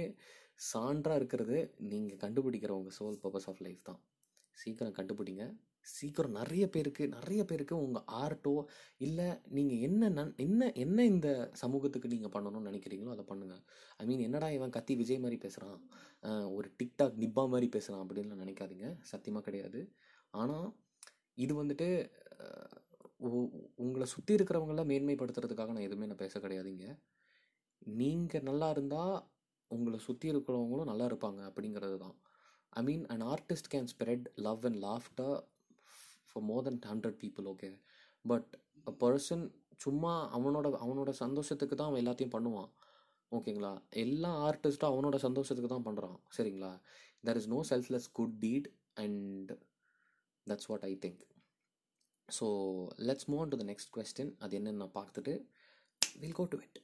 சான்றாக 0.67 1.19
இருக்கிறது 1.19 1.57
நீங்கள் 1.85 2.21
கண்டுபிடிக்கிற 2.21 2.73
உங்கள் 2.73 2.97
சோல் 2.97 3.21
பர்பஸ் 3.23 3.47
ஆஃப் 3.47 3.61
லைஃப் 3.61 3.83
தான் 3.83 4.01
சீக்கிரம் 4.57 4.97
கண்டுபிடிங்க 4.97 5.45
சீக்கிரம் 5.85 6.37
நிறைய 6.37 6.63
பேருக்கு 6.67 7.03
நிறைய 7.07 7.41
பேருக்கு 7.43 7.75
உங்கள் 7.77 8.05
ஆர்ட்டோ 8.19 8.53
இல்லை 8.97 9.27
நீங்கள் 9.49 9.81
என்ன 9.81 10.09
நன் 10.09 10.33
என்ன 10.37 10.69
என்ன 10.75 11.05
இந்த 11.05 11.29
சமூகத்துக்கு 11.53 12.13
நீங்கள் 12.13 12.33
பண்ணணும்னு 12.35 12.69
நினைக்கிறீங்களோ 12.69 13.13
அதை 13.13 13.25
பண்ணுங்கள் 13.27 13.63
ஐ 13.97 14.05
மீன் 14.05 14.25
என்னடா 14.25 14.49
இவன் 14.49 14.75
கத்தி 14.77 14.95
விஜய் 14.95 15.23
மாதிரி 15.23 15.39
பேசுகிறான் 15.39 15.81
ஒரு 16.53 16.69
டிக்டாக் 16.79 17.17
நிப்பா 17.17 17.45
மாதிரி 17.47 17.69
பேசுகிறான் 17.69 18.03
அப்படின்லாம் 18.05 18.43
நினைக்காதீங்க 18.43 18.89
சத்தியமாக 19.03 19.45
கிடையாது 19.45 19.81
ஆனால் 20.33 20.67
இது 21.35 21.53
வந்துட்டு 21.53 21.89
உங்களை 23.79 24.05
சுற்றி 24.07 24.31
இருக்கிறவங்கள 24.33 24.83
மேன்மைப்படுத்துறதுக்காக 24.85 25.73
நான் 25.73 25.87
எதுவுமே 25.87 26.07
நான் 26.07 26.23
பேச 26.23 26.39
கிடையாதுங்க 26.39 26.87
நீங்கள் 27.95 28.43
நல்லா 28.43 28.67
இருந்தால் 28.69 29.15
உங்களை 29.71 29.99
சுற்றி 29.99 30.27
இருக்கிறவங்களும் 30.31 30.89
நல்லா 30.91 31.05
இருப்பாங்க 31.05 31.41
அப்படிங்கிறது 31.43 31.97
தான் 31.97 32.15
I 32.73 32.81
mean 32.83 33.03
an 33.05 33.25
artist 33.27 33.71
can 33.73 33.89
spread 33.91 34.27
love 34.39 34.65
and 34.65 34.79
laughter 34.79 35.35
for 36.33 36.45
more 36.45 36.63
than 36.63 36.79
hundred 36.91 37.19
people 37.19 37.47
okay 37.53 37.69
but 38.25 38.49
a 38.87 38.93
person 39.01 39.43
சும்மா 39.79 40.13
அவனோட 40.33 40.67
அவனோட 40.79 41.11
சந்தோஷத்துக்கு 41.21 41.75
தான் 41.75 41.89
அவன் 41.89 42.01
எல்லாத்தையும் 42.03 42.35
பண்ணுவான் 42.35 42.69
ஓகேங்களா 43.31 43.71
எல்லா 43.95 44.31
ஆர்டிஸ்ட்டும் 44.47 44.91
அவனோட 44.91 45.17
சந்தோஷத்துக்கு 45.23 45.71
தான் 45.71 45.87
பண்ணுறான் 45.87 46.17
சரிங்களா 46.37 46.71
there 47.23 47.37
is 47.37 47.49
no 47.49 47.59
selfless 47.71 48.07
good 48.11 48.35
deed 48.39 48.67
and 48.95 49.51
that's 50.47 50.69
what 50.69 50.85
I 50.85 50.93
think 51.05 51.21
so 52.29 52.47
let's 53.01 53.29
move 53.29 53.49
to 53.49 53.57
the 53.57 53.65
next 53.71 53.91
question 53.97 54.31
அது 54.39 54.57
என்னென்னு 54.59 54.81
நான் 54.83 54.97
பார்த்துட்டு 54.99 55.33
வில் 56.19 56.37
கோ 56.39 56.45
டு 56.45 56.59
இட் 56.61 56.79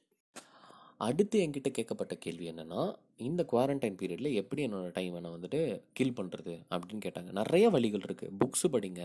அடுத்து 1.00 1.36
என்கிட்ட 1.40 1.70
கேட்கப்பட்ட 1.70 2.14
கேள்வி 2.18 2.46
என்னென்னா 2.50 2.82
இந்த 3.20 3.42
குவாரண்டைன் 3.50 3.96
பீரியடில் 3.98 4.36
எப்படி 4.40 4.60
என்னோடய 4.66 4.92
டைமை 4.96 5.20
நான் 5.20 5.34
வந்துட்டு 5.34 5.60
கில் 5.92 6.14
பண்ணுறது 6.16 6.54
அப்படின்னு 6.70 7.02
கேட்டாங்க 7.02 7.30
நிறைய 7.38 7.64
வழிகள் 7.70 8.04
இருக்குது 8.04 8.34
புக்ஸு 8.40 8.68
படிங்க 8.68 9.02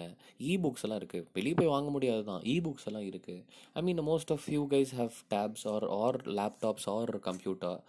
இ 0.45 0.53
புக்ஸ் 0.63 0.83
எல்லாம் 0.85 1.00
இருக்குது 1.01 1.25
வெளியே 1.33 1.55
போய் 1.55 1.71
வாங்க 1.74 1.89
முடியாது 1.89 2.24
தான் 2.24 2.41
இ 2.45 2.55
புக்ஸ் 2.65 2.88
எல்லாம் 2.91 3.07
இருக்குது 3.07 3.41
I 3.75 3.81
mean 3.81 4.03
most 4.05 4.31
of 4.31 4.45
you 4.51 4.62
guys 4.71 4.93
have 4.95 5.17
tabs 5.33 5.65
or 5.67 5.88
or 6.00 6.19
laptops 6.39 6.88
or 6.91 7.13
computer 7.25 7.77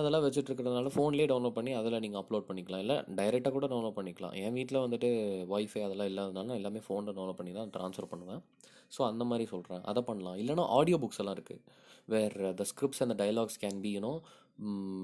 அதெல்லாம் 0.00 0.24
வச்சுட்டு 0.24 0.48
இருக்கிறதுனால 0.50 0.90
ஃபோன்லேயே 0.94 1.28
டவுன்லோட் 1.28 1.56
பண்ணி 1.56 1.72
அதில் 1.74 2.00
நீங்கள் 2.00 2.20
அப்லோட் 2.20 2.48
பண்ணிக்கலாம் 2.48 2.82
இல்லை 2.84 2.96
டைரெக்டாக 3.18 3.52
கூட 3.52 3.66
டவுன்லோட் 3.66 3.96
பண்ணிக்கலாம் 3.96 4.34
என் 4.42 4.56
வீட்டில் 4.58 4.84
வந்துட்டு 4.84 5.08
ஒய்ஃபை 5.54 5.82
அதெல்லாம் 5.82 6.10
இல்லாதனால 6.10 6.56
எல்லாமே 6.56 6.82
ஃபோனில் 6.86 7.16
டவுன்லோட் 7.16 7.40
பண்ணி 7.40 7.54
தான் 7.54 7.72
ட்ரான்ஸ்ஃபர் 7.74 8.10
பண்ணுவேன் 8.10 8.42
ஸோ 8.92 9.00
அந்த 9.06 9.24
மாதிரி 9.24 9.44
சொல்கிறேன் 9.50 9.82
அதை 9.84 10.00
பண்ணலாம் 10.02 10.38
இல்லைனா 10.38 10.64
ஆடியோ 10.76 10.96
புக்ஸ் 10.98 11.20
எல்லாம் 11.22 11.36
இருக்குது 11.36 11.62
where 12.08 12.36
the 12.54 12.64
scripts 12.70 13.02
and 13.02 13.12
the 13.12 13.16
dialogues 13.20 13.58
can 13.60 13.80
be 13.80 13.90
you know 13.94 14.12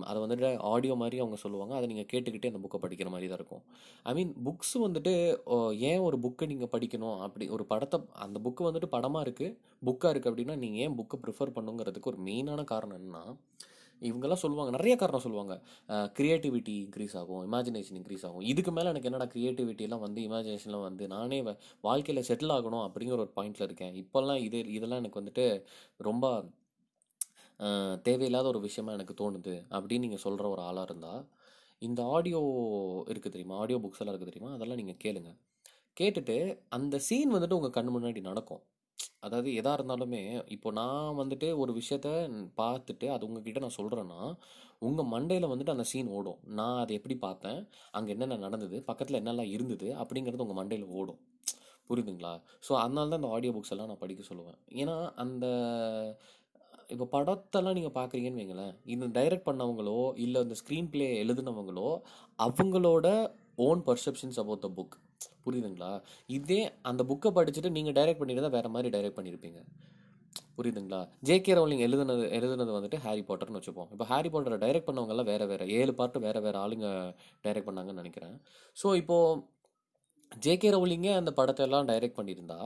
அதை 0.07 0.19
வந்துட்டு 0.23 0.49
ஆடியோ 0.71 0.95
மாதிரி 0.95 1.17
அவங்க 1.19 1.37
சொல்லுவாங்க 1.37 1.75
அதை 1.75 1.87
நீங்கள் 1.87 2.09
கேட்டுக்கிட்டே 2.13 2.51
அந்த 2.51 2.61
புக்கை 2.63 2.81
படிக்கிற 2.81 3.11
மாதிரி 3.11 3.29
தான் 3.29 3.41
இருக்கும் 3.41 3.63
ஐ 4.07 4.15
மீன் 4.15 4.33
புக்ஸ் 4.45 4.75
வந்துட்டு 4.79 5.13
ஏன் 5.85 6.05
ஒரு 6.07 6.19
புக்கை 6.19 6.47
நீங்கள் 6.47 6.73
படிக்கணும் 6.73 7.21
அப்படி 7.21 7.47
ஒரு 7.49 7.67
படத்தை 7.67 8.01
அந்த 8.21 8.41
புக்கு 8.41 8.69
வந்துட்டு 8.69 8.89
படமாக 8.89 9.25
இருக்குது 9.27 9.55
புக்காக 9.85 10.13
இருக்குது 10.13 10.33
அப்படின்னா 10.33 10.57
நீங்கள் 10.57 10.85
ஏன் 10.85 10.97
புக்கை 10.97 11.19
ப்ரிஃபர் 11.25 11.57
பண்ணுங்கிறதுக்கு 11.57 12.13
ஒரு 12.13 12.21
மெயினான 12.23 12.65
காரணம் 12.65 12.99
என்னன்னா 13.01 13.25
இவங்கெல்லாம் 14.03 14.43
சொல்லுவாங்க 14.43 14.71
நிறைய 14.71 14.95
காரணம் 14.97 15.25
சொல்லுவாங்க 15.25 15.55
க்ரியேட்டிவிட்டி 16.17 16.75
இன்க்ரீஸ் 16.81 17.15
ஆகும் 17.17 17.45
இமேஜினேஷன் 17.47 17.97
இன்க்ரீஸ் 17.97 18.25
ஆகும் 18.25 18.45
இதுக்கு 18.45 18.73
மேலே 18.73 18.91
எனக்கு 18.91 19.09
என்னடா 19.11 19.29
க்ரியேட்டிவிட்டிலாம் 19.33 20.05
வந்து 20.05 20.21
இமேஜினேஷன்லாம் 20.27 20.87
வந்து 20.87 21.07
நானே 21.07 21.39
வாழ்க்கையில் 21.85 22.27
செட்டில் 22.29 22.55
ஆகணும் 22.55 22.85
அப்படிங்கிற 22.87 23.17
ஒரு 23.19 23.33
பாயிண்டில் 23.37 23.67
இருக்கேன் 23.67 23.95
இப்போல்லாம் 23.97 24.43
இது 24.43 24.61
இதெல்லாம் 24.73 25.03
எனக்கு 25.03 25.21
வந்துட்டு 25.23 25.47
ரொம்ப 26.01 26.27
தேவையில்லாத 28.03 28.47
ஒரு 28.49 28.61
விஷயமா 28.61 28.91
எனக்கு 28.93 29.15
தோணுது 29.15 29.55
அப்படின்னு 29.71 30.07
நீங்கள் 30.07 30.25
சொல்கிற 30.25 30.47
ஒரு 30.49 30.63
ஆளாக 30.63 30.87
இருந்தால் 30.89 31.23
இந்த 31.83 32.01
ஆடியோ 32.11 32.41
இருக்குது 33.07 33.33
தெரியுமா 33.33 33.57
ஆடியோ 33.57 33.79
புக்ஸ் 33.79 34.01
எல்லாம் 34.01 34.15
இருக்குது 34.15 34.33
தெரியுமா 34.33 34.53
அதெல்லாம் 34.53 34.81
நீங்கள் 34.83 35.01
கேளுங்க 35.05 35.33
கேட்டுட்டு 35.97 36.37
அந்த 36.69 36.97
சீன் 37.01 37.35
வந்துட்டு 37.35 37.59
உங்கள் 37.59 37.71
கண் 37.71 37.95
முன்னாடி 37.95 38.21
நடக்கும் 38.23 38.65
அதாவது 39.21 39.49
எதாக 39.55 39.77
இருந்தாலுமே 39.79 40.21
இப்போ 40.47 40.69
நான் 40.73 41.17
வந்துட்டு 41.17 41.49
ஒரு 41.57 41.73
விஷயத்த 41.73 42.09
பார்த்துட்டு 42.57 43.07
அது 43.07 43.27
உங்ககிட்ட 43.27 43.61
நான் 43.61 43.79
சொல்கிறேன்னா 43.79 44.21
உங்கள் 44.79 45.11
மண்டையில் 45.13 45.51
வந்துட்டு 45.51 45.75
அந்த 45.75 45.85
சீன் 45.85 46.13
ஓடும் 46.13 46.41
நான் 46.53 46.81
அதை 46.81 46.95
எப்படி 46.97 47.17
பார்த்தேன் 47.19 47.61
அங்கே 47.91 48.13
என்னென்ன 48.13 48.39
நடந்தது 48.39 48.79
பக்கத்தில் 48.85 49.21
என்னெல்லாம் 49.21 49.53
இருந்தது 49.53 49.89
அப்படிங்கிறது 49.95 50.45
உங்கள் 50.47 50.61
மண்டையில் 50.61 50.93
ஓடும் 50.93 51.21
புரியுதுங்களா 51.91 52.33
ஸோ 52.61 52.73
அதனால 52.75 53.09
தான் 53.09 53.21
அந்த 53.21 53.29
ஆடியோ 53.29 53.53
புக்ஸ் 53.53 53.73
எல்லாம் 53.75 53.91
நான் 53.91 54.01
படிக்க 54.01 54.23
சொல்லுவேன் 54.23 54.59
ஏன்னா 54.75 54.97
அந்த 55.17 55.47
இப்போ 56.91 57.07
படத்தெல்லாம் 57.13 57.77
நீங்கள் 57.79 57.95
பார்க்குறீங்கன்னு 57.95 58.43
வைங்களேன் 58.43 58.75
இந்த 58.87 59.07
டைரக்ட் 59.17 59.49
பண்ணவங்களோ 59.49 59.99
இல்லை 60.17 60.41
இந்த 60.43 60.57
ஸ்க்ரீன் 60.61 60.91
பிளே 60.91 61.09
எழுதுனவங்களோ 61.23 61.89
அவங்களோட 62.39 63.07
own 63.59 63.83
perceptions 63.87 64.39
about 64.39 64.65
the 64.65 64.71
book 64.71 64.97
புரியுதுங்களா 65.45 65.91
இதே 66.29 66.61
அந்த 66.83 67.03
புக்கை 67.05 67.31
படிச்சுட்டு 67.33 67.71
நீங்கள் 67.71 67.97
டைரக்ட் 67.99 68.21
பண்ணியிருந்தா 68.21 68.51
வேறு 68.51 68.71
மாதிரி 68.71 68.91
டைரக்ட் 68.91 69.19
பண்ணியிருப்பீங்க 69.19 69.61
புரியுதுங்களா 70.57 71.01
ஜேகே 71.23 71.55
ரவுலிங் 71.55 71.83
எழுதுனது 71.87 72.25
எழுதுனது 72.31 72.71
வந்துட்டு 72.73 72.99
ஹாரி 72.99 73.23
பாட்டர்னு 73.23 73.59
வச்சுப்போம் 73.59 73.89
இப்போ 73.93 74.05
ஹாரி 74.05 74.29
பாட்டரை 74.29 74.59
டைரக்ட் 74.59 74.89
பண்ணவங்கெல்லாம் 74.89 75.29
வேறு 75.29 75.47
வேறு 75.47 75.67
ஏழு 75.79 75.93
பாட்டு 75.95 76.21
வேறு 76.21 76.41
வேறு 76.41 76.59
ஆளுங்க 76.59 76.89
டைரக்ட் 77.45 77.69
பண்ணாங்கன்னு 77.69 78.03
நினைக்கிறேன் 78.03 78.37
ஸோ 78.77 78.95
இப்போது 78.97 79.43
ஜேகே 80.33 80.71
ரவுலிங்கே 80.71 81.13
அந்த 81.15 81.31
படத்தை 81.33 81.65
எல்லாம் 81.67 81.89
டைரக்ட் 81.89 82.19
பண்ணியிருந்தா 82.19 82.61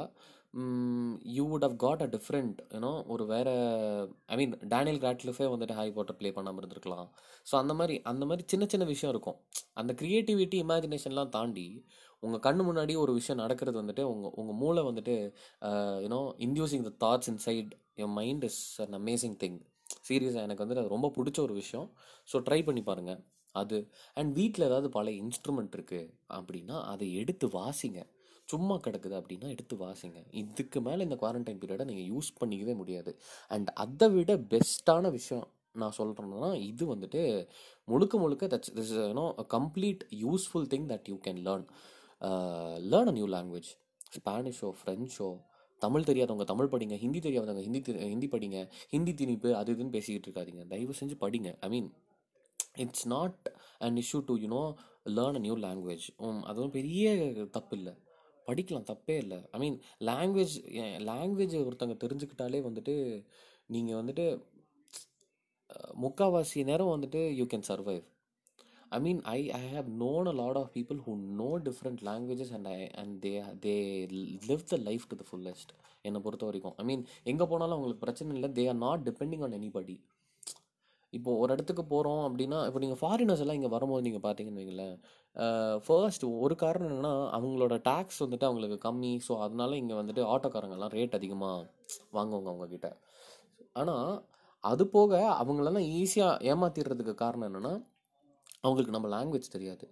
you 1.34 1.42
would 1.48 1.64
have 1.64 1.76
got 1.76 2.02
a 2.02 2.06
different 2.06 2.56
ஏன்னோ 2.72 2.90
ஒரு 3.06 3.24
வேறு 3.26 3.52
ஐ 4.28 4.36
மீன் 4.36 4.54
டேனியல் 4.68 4.98
கிராட்லிஃபே 4.98 5.46
வந்துட்டு 5.46 5.74
ஹாரி 5.74 5.92
பாட்டர் 5.92 6.16
ப்ளே 6.16 6.30
பண்ணாமல் 6.30 6.62
இருந்திருக்கலாம் 6.62 7.08
ஸோ 7.46 7.54
அந்த 7.56 7.74
மாதிரி 7.74 7.96
அந்த 8.02 8.26
மாதிரி 8.26 8.44
சின்ன 8.46 8.66
சின்ன 8.66 8.84
விஷயம் 8.84 9.12
இருக்கும் 9.12 9.38
அந்த 9.74 9.92
க்ரியேட்டிவிட்டி 9.92 10.58
இமேஜினேஷன்லாம் 10.62 11.30
தாண்டி 11.30 11.66
உங்கள் 12.22 12.44
கண்ணு 12.46 12.62
முன்னாடி 12.64 12.94
ஒரு 12.96 13.12
விஷயம் 13.12 13.40
நடக்கிறது 13.40 13.78
வந்துட்டு 13.82 14.04
உங்கள் 14.04 14.34
உங்கள் 14.36 14.58
மூளை 14.58 14.82
வந்துட்டு 14.82 15.14
you know 16.02 16.20
inducing 16.38 16.86
the 16.88 16.92
thoughts 17.04 17.28
in 17.28 17.42
side 17.46 17.72
N 17.96 18.14
mind 18.14 18.44
is 18.44 18.62
an 18.80 18.96
amazing 18.98 19.36
thing 19.40 19.58
சீரியஸாக 20.08 20.46
எனக்கு 20.46 20.64
வந்துட்டு 20.64 20.84
அது 20.84 20.96
ரொம்ப 20.96 21.10
பிடிச்ச 21.16 21.40
ஒரு 21.40 21.54
விஷயம் 21.54 21.88
ஸோ 22.28 22.38
ட்ரை 22.48 22.60
பண்ணி 22.64 22.82
பாருங்கள் 22.82 23.20
அது 23.54 23.78
அண்ட் 24.16 24.32
வீட்டில் 24.36 24.66
ஏதாவது 24.66 24.88
பழைய 24.88 25.22
இன்ஸ்ட்ருமெண்ட் 25.22 25.76
இருக்குது 25.76 26.10
அப்படின்னா 26.34 26.76
அதை 26.86 27.06
எடுத்து 27.14 27.46
வாசிங்க 27.52 28.00
சும்மா 28.50 28.76
கிடக்குது 28.84 29.16
அப்படின்னா 29.18 29.48
எடுத்து 29.54 29.74
வாசிங்க 29.80 30.20
இதுக்கு 30.40 30.78
மேலே 30.80 31.04
இந்த 31.04 31.16
குவாரண்டைன் 31.16 31.60
பீரியடை 31.62 31.86
நீங்கள் 31.86 32.08
யூஸ் 32.12 32.30
பண்ணிக்கவே 32.40 32.74
முடியாது 32.74 33.12
அண்ட் 33.50 33.70
அதை 33.76 34.08
விட 34.14 34.34
பெஸ்ட்டான 34.52 35.10
விஷயம் 35.10 35.46
நான் 35.74 35.96
சொல்கிறேன்னா 35.98 36.50
இது 36.62 36.84
வந்துட்டு 36.92 37.20
முழுக்க 37.88 38.18
முழுக்க 38.18 38.46
that's 38.46 38.72
this 38.78 38.94
you know 39.00 39.26
complete 39.54 40.02
useful 40.22 40.66
thing 40.68 40.88
that 40.88 41.08
you 41.08 41.16
can 41.26 41.40
learn 41.46 41.66
learn 42.90 43.10
a 43.10 43.16
new 43.18 43.28
language 43.28 43.70
ஸ்பானிஷோ 44.16 44.70
ஃப்ரெஞ்சோ 44.78 45.30
தமிழ் 45.82 46.08
தெரியாதவங்க 46.08 46.44
தமிழ் 46.44 46.70
படிங்க 46.72 46.96
ஹிந்தி 46.96 47.20
தெரியாதவங்க 47.20 47.62
ஹிந்தி 47.66 47.80
ஹிந்தி 48.04 48.28
படிங்க 48.28 48.58
ஹிந்தி 48.92 49.12
திணிப்பு 49.14 49.50
அது 49.54 49.72
இதுன்னு 49.74 49.94
பேசிக்கிட்டு 49.96 50.28
இருக்காதிங்க 50.28 50.64
தயவு 50.66 50.94
செஞ்சு 50.98 51.16
படிங்க 51.22 51.50
I 51.60 51.68
mean 51.68 51.88
it's 52.78 53.06
not 53.08 53.46
an 53.80 53.96
issue 53.96 54.20
to 54.26 54.34
you know 54.42 54.62
learn 55.10 55.38
a 55.38 55.42
new 55.46 55.56
language 55.60 56.06
அதுவும் 56.48 56.74
பெரிய 56.76 57.04
தப்பு 57.50 57.74
இல்லை 57.76 57.94
படிக்கலாம் 58.46 58.88
தப்பே 58.88 59.16
இல்லை 59.16 59.38
ஐ 59.52 59.58
மீன் 59.58 59.76
லாங்குவேஜ் 60.04 60.54
லாங்குவேஜ் 61.04 61.56
ஒருத்தங்க 61.60 61.96
தெரிஞ்சுக்கிட்டாலே 62.04 62.60
வந்துட்டு 62.62 62.94
நீங்கள் 63.66 64.00
வந்துட்டு 64.00 64.26
முக்கால்வாசி 65.98 66.64
நேரம் 66.64 66.94
வந்துட்டு 66.94 67.20
you 67.34 67.44
can 67.44 67.68
survive 67.68 68.04
I 68.92 68.98
mean 69.00 69.20
I 69.30 69.40
I 69.56 69.62
have 69.72 69.88
known 70.00 70.28
a 70.28 70.32
lot 70.32 70.58
of 70.62 70.70
people 70.76 70.98
who 70.98 71.12
know 71.34 71.50
different 71.68 72.00
languages 72.02 72.52
and 72.52 72.68
I 72.68 72.78
and 72.94 73.14
they 73.24 73.32
they 73.66 73.74
live 74.48 74.64
the 74.68 74.78
life 74.82 75.04
to 75.08 75.16
the 75.16 75.26
fullest 75.30 75.72
என்னை 76.02 76.20
பொறுத்த 76.20 76.44
வரைக்கும் 76.44 76.74
ஐ 76.76 76.84
மீன் 76.84 77.04
எங்கே 77.24 77.46
போனாலும் 77.46 77.76
அவங்களுக்கு 77.76 78.04
பிரச்சனை 78.04 78.34
இல்லை 78.34 78.50
they 78.58 78.64
are 78.68 78.80
not 78.86 79.04
depending 79.08 79.42
on 79.42 79.56
anybody 79.58 79.96
இப்போது 81.12 81.38
ஒரு 81.38 81.50
இடத்துக்கு 81.52 81.84
போகிறோம் 81.84 82.22
அப்படின்னா 82.26 82.58
இப்போ 82.66 82.80
நீங்கள் 82.80 83.00
ஃபாரினர்ஸ் 83.00 83.42
எல்லாம் 83.44 83.58
இங்கே 83.58 83.70
வரும்போது 83.70 84.04
நீங்கள் 84.06 84.24
பார்த்தீங்கன்னு 84.26 84.60
வைங்களேன் 84.60 84.94
ஃபர்ஸ்ட் 85.86 86.24
ஒரு 86.40 86.54
காரணம் 86.56 86.88
என்னென்னா 86.88 87.14
அவங்களோட 87.32 87.76
டேக்ஸ் 87.84 88.20
வந்துட்டு 88.22 88.48
அவங்களுக்கு 88.48 88.78
கம்மி 88.84 89.12
ஸோ 89.28 89.34
அதனால 89.40 89.76
இங்கே 89.76 89.96
வந்துட்டு 89.98 90.24
ஆட்டோக்காரங்கெல்லாம் 90.34 90.94
ரேட் 90.94 91.16
அதிகமாக 91.16 91.66
வாங்குவாங்க 92.12 92.50
அவங்கக்கிட்ட 92.52 92.90
ஆனால் 93.72 94.12
அது 94.64 94.84
போக 94.88 95.12
அவங்களெல்லாம் 95.38 95.88
ஈஸியாக 95.96 96.44
ஏமாத்திடுறதுக்கு 96.46 97.14
காரணம் 97.16 97.48
என்னென்னா 97.48 97.74
அவங்களுக்கு 98.64 98.96
நம்ம 98.96 99.08
லாங்குவேஜ் 99.08 99.54
தெரியாது 99.54 99.84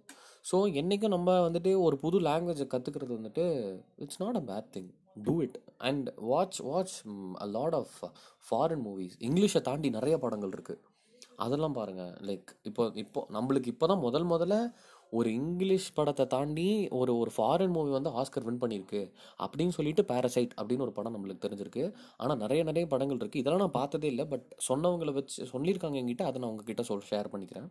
ஸோ 0.45 0.57
என்றைக்கும் 0.73 1.13
நம்ம 1.13 1.29
வந்துட்டு 1.41 1.71
ஒரு 1.81 1.95
புது 1.97 2.17
லாங்குவேஜை 2.21 2.67
கற்றுக்கிறது 2.67 3.13
வந்துட்டு 3.17 3.45
it's 3.97 4.21
not 4.21 4.37
a 4.37 4.43
bad 4.49 4.69
thing 4.75 4.89
do 5.23 5.33
it 5.41 5.57
and 5.81 6.07
watch 6.25 6.59
watch 6.65 6.95
a 7.37 7.47
lot 7.55 7.75
of 7.75 7.95
foreign 8.47 8.83
movies 8.85 9.17
இங்கிலீஷை 9.21 9.61
தாண்டி 9.61 9.89
நிறைய 9.89 10.17
படங்கள் 10.17 10.53
இருக்குது 10.53 10.81
அதெல்லாம் 11.39 11.75
பாருங்கள் 11.77 12.13
லைக் 12.27 12.49
இப்போ 12.63 12.83
இப்போ 12.95 13.19
நம்மளுக்கு 13.29 13.71
இப்போ 13.71 13.87
தான் 13.87 14.01
முதல் 14.01 14.27
முதல்ல 14.27 14.55
ஒரு 15.13 15.29
இங்கிலீஷ் 15.37 15.87
படத்தை 15.93 16.25
தாண்டி 16.27 16.67
ஒரு 16.91 17.11
ஒரு 17.17 17.31
ஃபாரின் 17.35 17.73
மூவி 17.75 17.91
வந்து 17.91 18.11
ஆஸ்கர் 18.15 18.45
வின் 18.45 18.59
பண்ணியிருக்கு 18.59 19.01
அப்படின்னு 19.39 19.75
சொல்லிட்டு 19.77 20.03
பேரசைட் 20.05 20.53
அப்படின்னு 20.57 20.85
ஒரு 20.87 20.93
படம் 20.93 21.15
நம்மளுக்கு 21.15 21.45
தெரிஞ்சிருக்கு 21.45 21.85
ஆனால் 22.17 22.39
நிறைய 22.39 22.63
நிறைய 22.63 22.87
படங்கள் 22.87 23.21
இருக்குது 23.21 23.43
இதெல்லாம் 23.43 23.63
நான் 23.63 23.79
பார்த்ததே 23.79 24.09
இல்லை 24.09 24.25
பட் 24.25 24.45
சொன்னவங்களை 24.67 25.13
வச்சு 25.13 25.47
சொல்லியிருக்காங்க 25.53 25.99
என்கிட்ட 26.01 26.25
அதை 26.25 26.39
நான் 26.41 26.51
உங்ககிட்ட 26.51 26.85
சொல் 26.89 27.07
ஷேர் 27.09 27.31
பண்ணிக்கிறேன் 27.33 27.69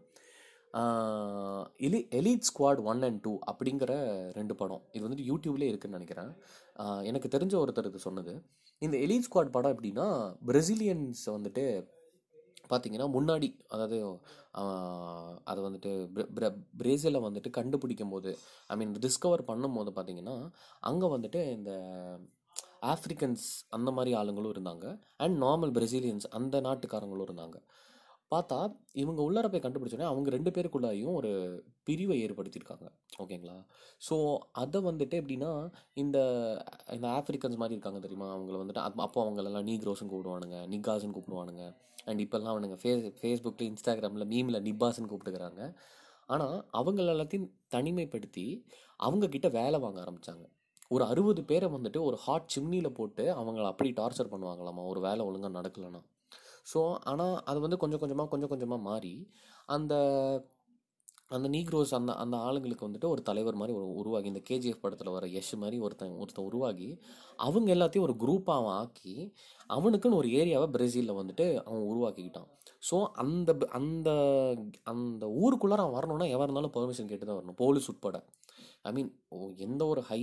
எலி 1.81 2.01
Elite 2.13 2.47
Squad 2.49 2.81
one 2.85 3.03
and 3.03 3.21
two 3.23 3.33
அப்படிங்கிற 3.51 3.93
ரெண்டு 4.33 4.55
படம் 4.55 4.83
இது 4.93 5.05
வந்துட்டு 5.05 5.29
யூடியூப்லேயே 5.29 5.71
இருக்குதுன்னு 5.71 5.99
நினைக்கிறேன் 5.99 6.33
எனக்கு 7.05 7.29
தெரிஞ்ச 7.29 7.55
ஒருத்தர் 7.59 7.89
இது 7.89 8.01
சொன்னது 8.01 8.33
இந்த 8.83 8.97
எலிட் 8.99 9.27
ஸ்குவாட் 9.29 9.55
படம் 9.55 9.75
எப்படின்னா 9.75 10.09
பிரசிலியன்ஸை 10.49 11.33
வந்துட்டு 11.35 11.65
பார்த்தீங்கன்னா 12.71 13.07
முன்னாடி 13.13 13.49
அதாவது 13.69 13.99
அதை 15.43 15.61
வந்துட்டு 15.65 15.91
பிரேசிலை 16.77 17.21
வந்துட்டு 17.21 17.51
கண்டுபிடிக்கும் 17.51 18.09
போது 18.09 18.31
ஐ 18.69 18.77
மீன் 18.77 18.95
டிஸ்கவர் 18.99 19.43
பண்ணும் 19.43 19.77
போது 19.77 19.91
பார்த்தீங்கன்னா 19.91 20.37
அங்கே 20.83 21.09
வந்துட்டு 21.09 21.43
இந்த 21.53 21.73
ஆஃப்ரிக்கன்ஸ் 22.85 23.47
அந்த 23.69 23.91
மாதிரி 23.91 24.11
ஆளுங்களும் 24.15 24.55
இருந்தாங்க 24.55 24.87
அண்ட் 25.17 25.37
நார்மல் 25.43 25.73
பிரேசிலியன்ஸ் 25.73 26.27
அந்த 26.31 26.57
நாட்டுக்காரங்களும் 26.61 27.29
இருந்தாங்க 27.29 27.59
பார்த்தா 28.33 28.57
இவங்க 28.93 29.21
உள்ளார 29.23 29.47
போய் 29.49 29.63
கண்டுபிடிச்சோன்னே 29.63 30.09
அவங்க 30.09 30.29
ரெண்டு 30.31 30.51
பேருக்குள்ளாயும் 30.51 31.15
ஒரு 31.15 31.31
பிரிவை 31.85 32.17
ஏற்படுத்தியிருக்காங்க 32.25 32.87
ஓகேங்களா 33.23 33.57
ஸோ 33.99 34.17
அதை 34.53 34.81
வந்துட்டு 34.81 35.19
எப்படின்னா 35.21 35.51
இந்த 35.95 36.19
இந்த 36.93 37.07
ஆஃப்ரிக்கன்ஸ் 37.11 37.57
மாதிரி 37.57 37.77
இருக்காங்க 37.77 38.01
தெரியுமா 38.01 38.27
அவங்கள 38.33 38.59
வந்துட்டு 38.59 38.85
அப்போ 38.99 39.21
அவங்களெல்லாம் 39.25 39.67
நீக்ரோஸும் 39.67 40.11
கூப்பிடுவானுங்க 40.11 40.59
நிக்காஸ்ன்னு 40.67 41.17
கூப்பிடுவானுங்க 41.17 41.65
அண்ட் 42.07 42.21
இப்போல்லாம் 42.21 42.55
அவனுங்க 42.55 42.77
ஃபேஸ் 42.83 43.07
ஃபேஸ்புக்கில் 43.21 43.69
இன்ஸ்டாகிராமில் 43.69 44.29
மீமில் 44.29 44.65
நிப்பாஸ்ன்னு 44.65 45.11
கூப்பிட்டுக்கிறாங்க 45.11 45.63
ஆனால் 46.29 46.57
அவங்கள 46.73 47.09
எல்லாத்தையும் 47.13 47.51
தனிமைப்படுத்தி 47.73 48.47
அவங்கக்கிட்ட 49.01 49.49
வேலை 49.51 49.79
வாங்க 49.81 49.99
ஆரம்பித்தாங்க 50.01 50.47
ஒரு 50.91 51.05
அறுபது 51.05 51.41
பேரை 51.45 51.67
வந்துட்டு 51.69 51.99
ஒரு 52.03 52.17
ஹாட் 52.17 52.53
சிம்னியில் 52.55 52.97
போட்டு 52.97 53.25
அவங்கள 53.35 53.65
அப்படி 53.67 53.91
டார்ச்சர் 53.97 54.33
பண்ணுவாங்களாமா 54.33 54.83
ஒரு 54.87 55.01
வேலை 55.01 55.23
ஒழுங்காக 55.27 55.57
நடக்கலைன்னா 55.59 56.01
ஸோ 56.73 56.81
ஆனால் 57.05 57.37
அது 57.45 57.59
வந்து 57.61 57.77
கொஞ்சம் 57.77 58.01
கொஞ்சமாக 58.01 58.29
கொஞ்சம் 58.29 58.49
கொஞ்சமாக 58.49 58.83
மாறி 58.83 59.15
அந்த 59.67 59.95
அந்த 61.29 61.47
நீக்ரோஸ் 61.49 61.91
அந்த 61.95 62.13
அந்த 62.15 62.37
ஆளுங்களுக்கு 62.37 62.87
வந்துட்டு 62.89 63.09
ஒரு 63.09 63.23
தலைவர் 63.23 63.55
மாதிரி 63.55 63.73
ஒரு 63.77 63.87
உருவாகி 63.95 64.27
இந்த 64.27 64.43
கேஜிஎஃப் 64.51 64.81
படத்தில் 64.81 65.11
வர 65.11 65.27
யஷ் 65.27 65.51
மாதிரி 65.57 65.79
ஒருத்தன் 65.81 66.15
ஒருத்தன் 66.19 66.45
உருவாகி 66.45 66.89
அவங்க 67.37 67.69
எல்லாத்தையும் 67.75 68.07
ஒரு 68.07 68.15
குரூப்பாக 68.19 68.61
அவன் 68.61 68.77
ஆக்கி 68.77 69.15
அவனுக்குன்னு 69.71 70.17
ஒரு 70.17 70.29
ஏரியாவை 70.31 70.69
பிரேசிலில் 70.71 71.19
வந்துட்டு 71.19 71.47
அவன் 71.65 71.85
உருவாக்கிக்கிட்டான் 71.89 72.49
ஸோ 72.91 72.99
அந்த 73.17 73.57
அந்த 73.71 74.11
அந்த 74.85 75.27
ஊருக்குள்ளார 75.41 75.83
அவன் 75.83 75.99
வரணும்னா 75.99 76.29
எவ்வளோ 76.29 76.47
இருந்தாலும் 76.47 76.75
பர்மிஷன் 76.75 77.11
கேட்டு 77.11 77.27
தான் 77.27 77.41
வரணும் 77.41 77.59
போலீஸ் 77.59 77.91
உட்பட 77.91 78.19
ஐ 78.83 78.93
மீன் 78.93 79.11
எந்த 79.59 79.83
ஒரு 79.87 80.01
ஹை 80.03 80.23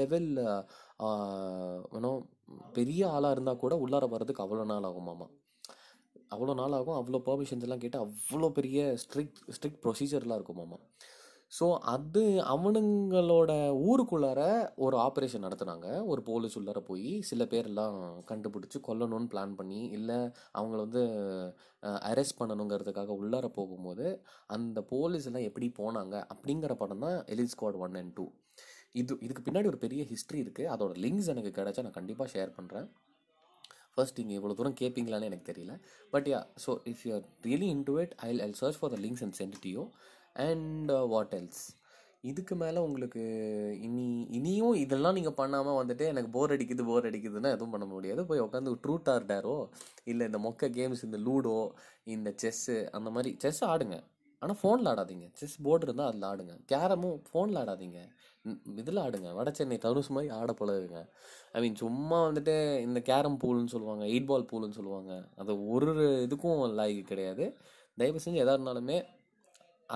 லெவல் 0.00 0.30
பெரிய 2.72 3.02
ஆளாக 3.08 3.30
இருந்தால் 3.30 3.56
கூட 3.56 3.74
உள்ளார 3.76 4.08
வர்றதுக்கு 4.08 4.44
அவ்வளோ 4.44 4.64
நாள் 4.64 4.88
மாமா 5.02 5.28
அவ்வளோ 6.32 6.54
நாள் 6.54 6.72
ஆகும் 6.72 6.98
அவ்வளோ 6.98 7.20
பர்மிஷன்ஸ் 7.26 7.62
எல்லாம் 7.62 7.80
கேட்டு 7.80 7.98
அவ்வளோ 7.98 8.48
பெரிய 8.50 8.78
ஸ்ட்ரிக்ட் 9.02 9.40
ஸ்ட்ரிக்ட் 9.50 9.82
ப்ரொசீஜர்லாம் 9.82 10.54
மாமா 10.54 10.78
ஸோ 11.52 11.66
அது 11.84 12.22
அவனுங்களோட 12.52 13.52
ஊருக்குள்ளார 13.82 14.40
ஒரு 14.76 14.96
ஆப்ரேஷன் 14.98 15.44
நடத்துனாங்க 15.44 15.88
ஒரு 16.04 16.20
போலீஸ் 16.22 16.56
உள்ளார 16.58 16.80
போய் 16.80 17.10
சில 17.20 17.44
பேர்லாம் 17.44 17.98
கண்டுபிடிச்சி 18.30 18.78
கொல்லணும்னு 18.80 19.30
பிளான் 19.34 19.52
பண்ணி 19.54 19.80
இல்லை 19.90 20.18
அவங்கள 20.52 20.78
வந்து 20.78 21.02
அரெஸ்ட் 22.08 22.38
பண்ணணுங்கிறதுக்காக 22.38 23.16
உள்ளார 23.16 23.48
போகும்போது 23.50 24.06
அந்த 24.46 24.80
போலீஸ் 24.88 25.26
எல்லாம் 25.26 25.42
எப்படி 25.42 25.68
போனாங்க 25.78 26.16
அப்படிங்கிற 26.34 26.74
படம் 26.74 27.04
தான் 27.06 27.18
எலி 27.26 27.46
ஸ்குவாட் 27.52 27.78
ஒன் 27.78 27.96
அண்ட் 27.96 28.14
டூ 28.14 28.26
இது 28.92 29.12
இதுக்கு 29.20 29.42
பின்னாடி 29.42 29.66
ஒரு 29.66 29.78
பெரிய 29.78 30.02
ஹிஸ்ட்ரி 30.04 30.40
இருக்குது 30.40 30.72
அதோட 30.72 30.94
லிங்க்ஸ் 30.96 31.28
எனக்கு 31.28 31.52
கிடச்சா 31.52 31.82
நான் 31.82 31.98
கண்டிப்பாக 32.00 32.32
ஷேர் 32.34 32.56
பண்ணுறேன் 32.56 32.88
ஃபர்ஸ்ட் 33.94 34.20
நீங்கள் 34.20 34.42
இவ்வளோ 34.42 34.54
தூரம் 34.54 34.76
கேட்பீங்களான்னு 34.80 35.22
எனக்கு 35.22 35.52
தெரியல 35.52 35.80
but 36.10 36.26
yeah 36.26 36.46
so 36.66 36.78
if 36.84 36.98
you 37.04 37.14
are 37.14 37.22
really 37.42 37.68
in 37.68 37.84
it 37.86 38.14
I 38.16 38.40
I 38.40 38.52
search 38.52 38.78
for 38.78 38.90
the 38.90 38.96
links 38.96 39.22
and 39.22 39.34
send 39.38 39.90
and 40.32 40.90
what 40.90 41.34
else 41.34 41.80
இதுக்கு 42.20 42.54
மேலே 42.54 42.78
உங்களுக்கு 42.78 43.20
இனி 43.80 44.26
இனியும் 44.30 44.74
இதெல்லாம் 44.74 45.14
நீங்கள் 45.14 45.32
பண்ணாமல் 45.32 45.86
வந்துட்டு 45.86 46.00
எனக்கு 46.00 46.30
போர் 46.30 46.50
அடிக்குது 46.50 46.84
போர் 46.84 47.10
அடிக்குதுன்னா 47.10 47.50
எதுவும் 47.50 47.70
பண்ண 47.70 47.86
முடியாது 47.86 48.24
போய் 48.24 48.40
உட்காந்து 48.40 48.78
ட்ரூ 48.86 49.10
ஆர் 49.10 49.26
டேரோ 49.26 49.68
இல்லை 50.04 50.26
இந்த 50.26 50.38
மொக்க 50.38 50.68
கேம்ஸ் 50.68 51.04
இந்த 51.04 51.18
லூடோ 51.18 51.70
இந்த 52.04 52.34
செஸ்ஸு 52.42 52.90
அந்த 52.90 53.10
மாதிரி 53.10 53.36
செஸ் 53.38 53.64
ஆடுங்க 53.64 54.04
ஆனால் 54.42 54.58
ஃபோனில் 54.60 54.90
ஆடாதீங்க 54.92 55.26
செஸ் 55.32 55.56
போர்டு 55.62 55.86
இருந்தால் 55.86 56.08
அதில் 56.10 56.26
ஆடுங்க 56.28 56.54
கேரமும் 56.66 57.18
ஃபோனில் 57.28 57.58
ஆடாதீங்க 57.60 58.00
இதில் 58.76 59.00
ஆடுங்க 59.04 59.28
வட 59.32 59.50
சென்னை 59.50 59.76
தனுஷ் 59.78 60.10
மாதிரி 60.10 60.30
ஆட 60.32 60.52
பழகுங்க 60.52 61.00
ஐ 61.52 61.60
மீன் 61.60 61.76
சும்மா 61.76 62.18
வந்துட்டு 62.20 62.54
இந்த 62.80 63.00
கேரம் 63.00 63.38
பூல்னு 63.42 63.72
சொல்லுவாங்க 63.74 64.04
எயிட் 64.06 64.28
பால் 64.28 64.48
பூல்னு 64.50 64.78
சொல்லுவாங்க 64.78 65.12
அது 65.38 65.54
ஒரு 65.68 65.92
இதுக்கும் 66.22 66.62
லாய்க்கு 66.78 67.04
கிடையாது 67.04 67.46
தயவு 67.98 68.22
செஞ்சு 68.24 68.42
எதாக 68.42 68.56
இருந்தாலுமே 68.58 68.98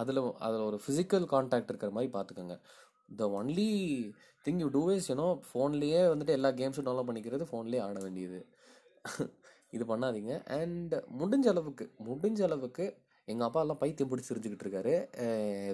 அதில் 0.00 0.21
அதில் 0.41 0.67
ஒரு 0.67 0.79
ஃபிசிக்கல் 0.83 1.27
கான்டாக்ட் 1.27 1.71
இருக்கிற 1.71 1.91
மாதிரி 1.91 2.11
பார்த்துக்கோங்க 2.13 2.57
the 3.17 3.29
only 3.33 3.71
thing 4.47 4.61
you 4.61 4.69
do 4.69 4.83
is 4.91 5.09
you know 5.11 5.29
ஃபோன்லேயே 5.49 6.03
வந்துட்டு 6.09 6.37
எல்லா 6.39 6.51
கேம்ஸும் 6.53 6.87
டவுன்லோட் 6.87 7.09
பண்ணிக்கிறது 7.09 7.47
ஃபோன்லேயே 7.51 7.83
ஆட 7.83 7.99
வேண்டியது 8.01 8.41
இது 9.73 9.85
பண்ணாதீங்க 9.85 10.35
அண்ட் 10.57 10.95
முடிஞ்ச 11.21 11.47
அளவுக்கு 11.49 11.85
முடிஞ்ச 12.07 12.41
அளவுக்கு 12.43 12.85
எங்கள் 13.29 13.47
அப்பா 13.47 13.61
எல்லாம் 13.61 13.81
பைத்தியம் 13.81 14.11
பிடிச்சி 14.11 14.63
இருக்காரு 14.63 14.95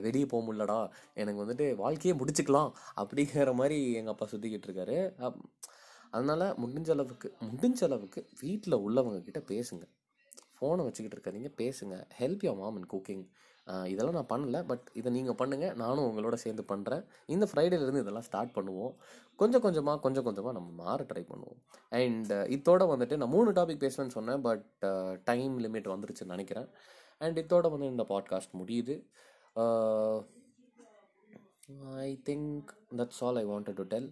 வெளியே 0.01 0.27
போக 0.27 0.43
முடிலடா 0.45 0.79
எனக்கு 1.15 1.43
வந்துட்டு 1.43 1.67
வாழ்க்கையே 1.77 2.15
முடிச்சுக்கலாம் 2.19 2.71
அப்படிங்கிற 2.97 3.53
மாதிரி 3.55 3.79
எங்கள் 3.93 4.15
அப்பா 4.15 4.27
சுற்றிக்கிட்டு 4.27 4.69
இருக்காரு 4.69 4.97
அதனால் 6.13 6.47
முடிஞ்ச 6.59 6.89
அளவுக்கு 6.91 7.29
முடிஞ்ச 7.51 7.81
அளவுக்கு 7.85 8.21
வீட்டில் 8.41 8.83
உள்ளவங்க 8.83 9.21
கிட்டே 9.21 9.43
பேசுங்க 9.49 9.85
ஃபோனை 10.57 10.83
வச்சுக்கிட்டு 10.85 11.17
இருக்காதீங்க 11.17 11.51
பேசுங்க 11.57 11.95
help 12.19 12.45
you 12.45 12.53
mom 12.55 12.77
in 12.77 12.91
cooking 12.91 13.25
இதெல்லாம் 13.87 14.17
நான் 14.17 14.31
பண்ணல 14.33 14.59
பட் 14.63 14.87
இதை 14.93 15.09
நீங்கள் 15.13 15.37
பண்ணுங்கள் 15.39 15.75
நானும் 15.75 16.07
உங்களோட 16.07 16.37
சேர்ந்து 16.37 16.63
பண்ணுறேன் 16.69 17.03
இந்த 17.27 17.45
ஃப்ரைடேலேருந்து 17.51 18.03
இதெல்லாம் 18.03 18.27
ஸ்டார்ட் 18.27 18.55
பண்ணுவோம் 18.55 18.95
கொஞ்சம் 19.39 19.63
கொஞ்சமாக 19.63 19.99
கொஞ்சம் 20.01 20.25
கொஞ்சமாக 20.25 20.55
நம்ம 20.55 20.71
மாற 20.83 21.01
ட்ரை 21.03 21.23
பண்ணுவோம் 21.29 21.61
அண்ட் 21.93 22.33
இதோட 22.57 22.83
வந்துட்டு 22.89 23.17
நான் 23.17 23.33
மூணு 23.33 23.53
டாபிக் 23.53 23.85
பேசுவேன்னு 23.85 24.17
சொன்னேன் 24.19 24.41
பட் 24.41 24.67
டைம் 25.25 25.55
லிமிட் 25.59 25.93
வந்துருச்சுன்னு 25.93 26.35
நினைக்கிறேன் 26.35 26.69
அண்ட் 27.23 27.39
இதோட 27.39 27.67
வந்து 27.71 27.87
இந்த 27.87 28.05
பாட்காஸ்ட் 28.09 28.55
முடியுது 28.59 28.95
I 32.03 32.09
think 32.25 32.71
that's 32.97 33.21
all 33.21 33.37
I 33.37 33.45
wanted 33.47 33.79
to 33.81 33.87
del 33.87 34.09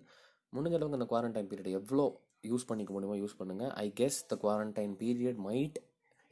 முடிஞ்ச 0.52 0.74
அளவுக்கு 0.74 0.98
அந்த 0.98 1.08
குவாரண்டைன் 1.12 1.48
பீரியட் 1.50 1.76
எவ்வளோ 1.80 2.04
யூஸ் 2.46 2.66
பண்ணிக்க 2.66 2.92
முடியுமோ 2.92 3.16
யூஸ் 3.16 3.38
பண்ணுங்கள் 3.38 3.72
I 3.78 3.86
guess 4.00 4.18
the 4.26 4.36
quarantine 4.42 4.94
period 4.98 5.40
might 5.48 5.78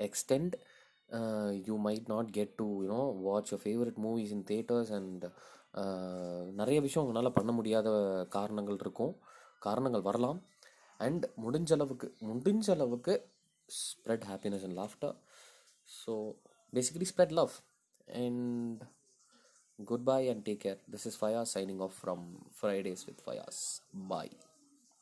extend 0.00 0.54
you 1.66 1.74
might 1.84 2.06
not 2.06 2.30
get 2.30 2.54
to 2.56 2.66
you know 2.82 3.02
watch 3.22 3.50
your 3.54 3.62
favourite 3.64 3.98
movies 4.04 4.34
in 4.36 4.44
theatres 4.44 4.92
and 4.92 5.24
நிறைய 6.54 6.78
விஷயம் 6.80 7.04
உங்களால் 7.06 7.32
பண்ண 7.32 7.52
முடியாத 7.52 7.88
காரணங்கள் 8.30 8.78
இருக்கும் 8.80 9.14
காரணங்கள் 9.60 10.02
வரலாம் 10.02 10.38
அண்ட் 11.00 11.24
முடிஞ்ச 11.44 11.72
அளவுக்கு 11.72 12.06
முடிஞ்ச 12.24 12.66
அளவுக்கு 12.70 13.14
spread 13.68 14.26
happiness 14.30 14.64
and 14.64 14.78
laughter 14.78 15.14
so 15.96 16.14
basically 16.72 17.04
spread 17.04 17.32
love 17.32 17.60
and 18.12 18.84
goodbye 19.84 20.26
and 20.32 20.44
take 20.44 20.60
care 20.60 20.78
this 20.88 21.06
is 21.06 21.16
fayaz 21.16 21.54
signing 21.54 21.80
off 21.80 21.94
from 21.94 22.44
fridays 22.52 23.06
with 23.06 23.24
fayaz 23.24 23.80
bye 23.92 24.30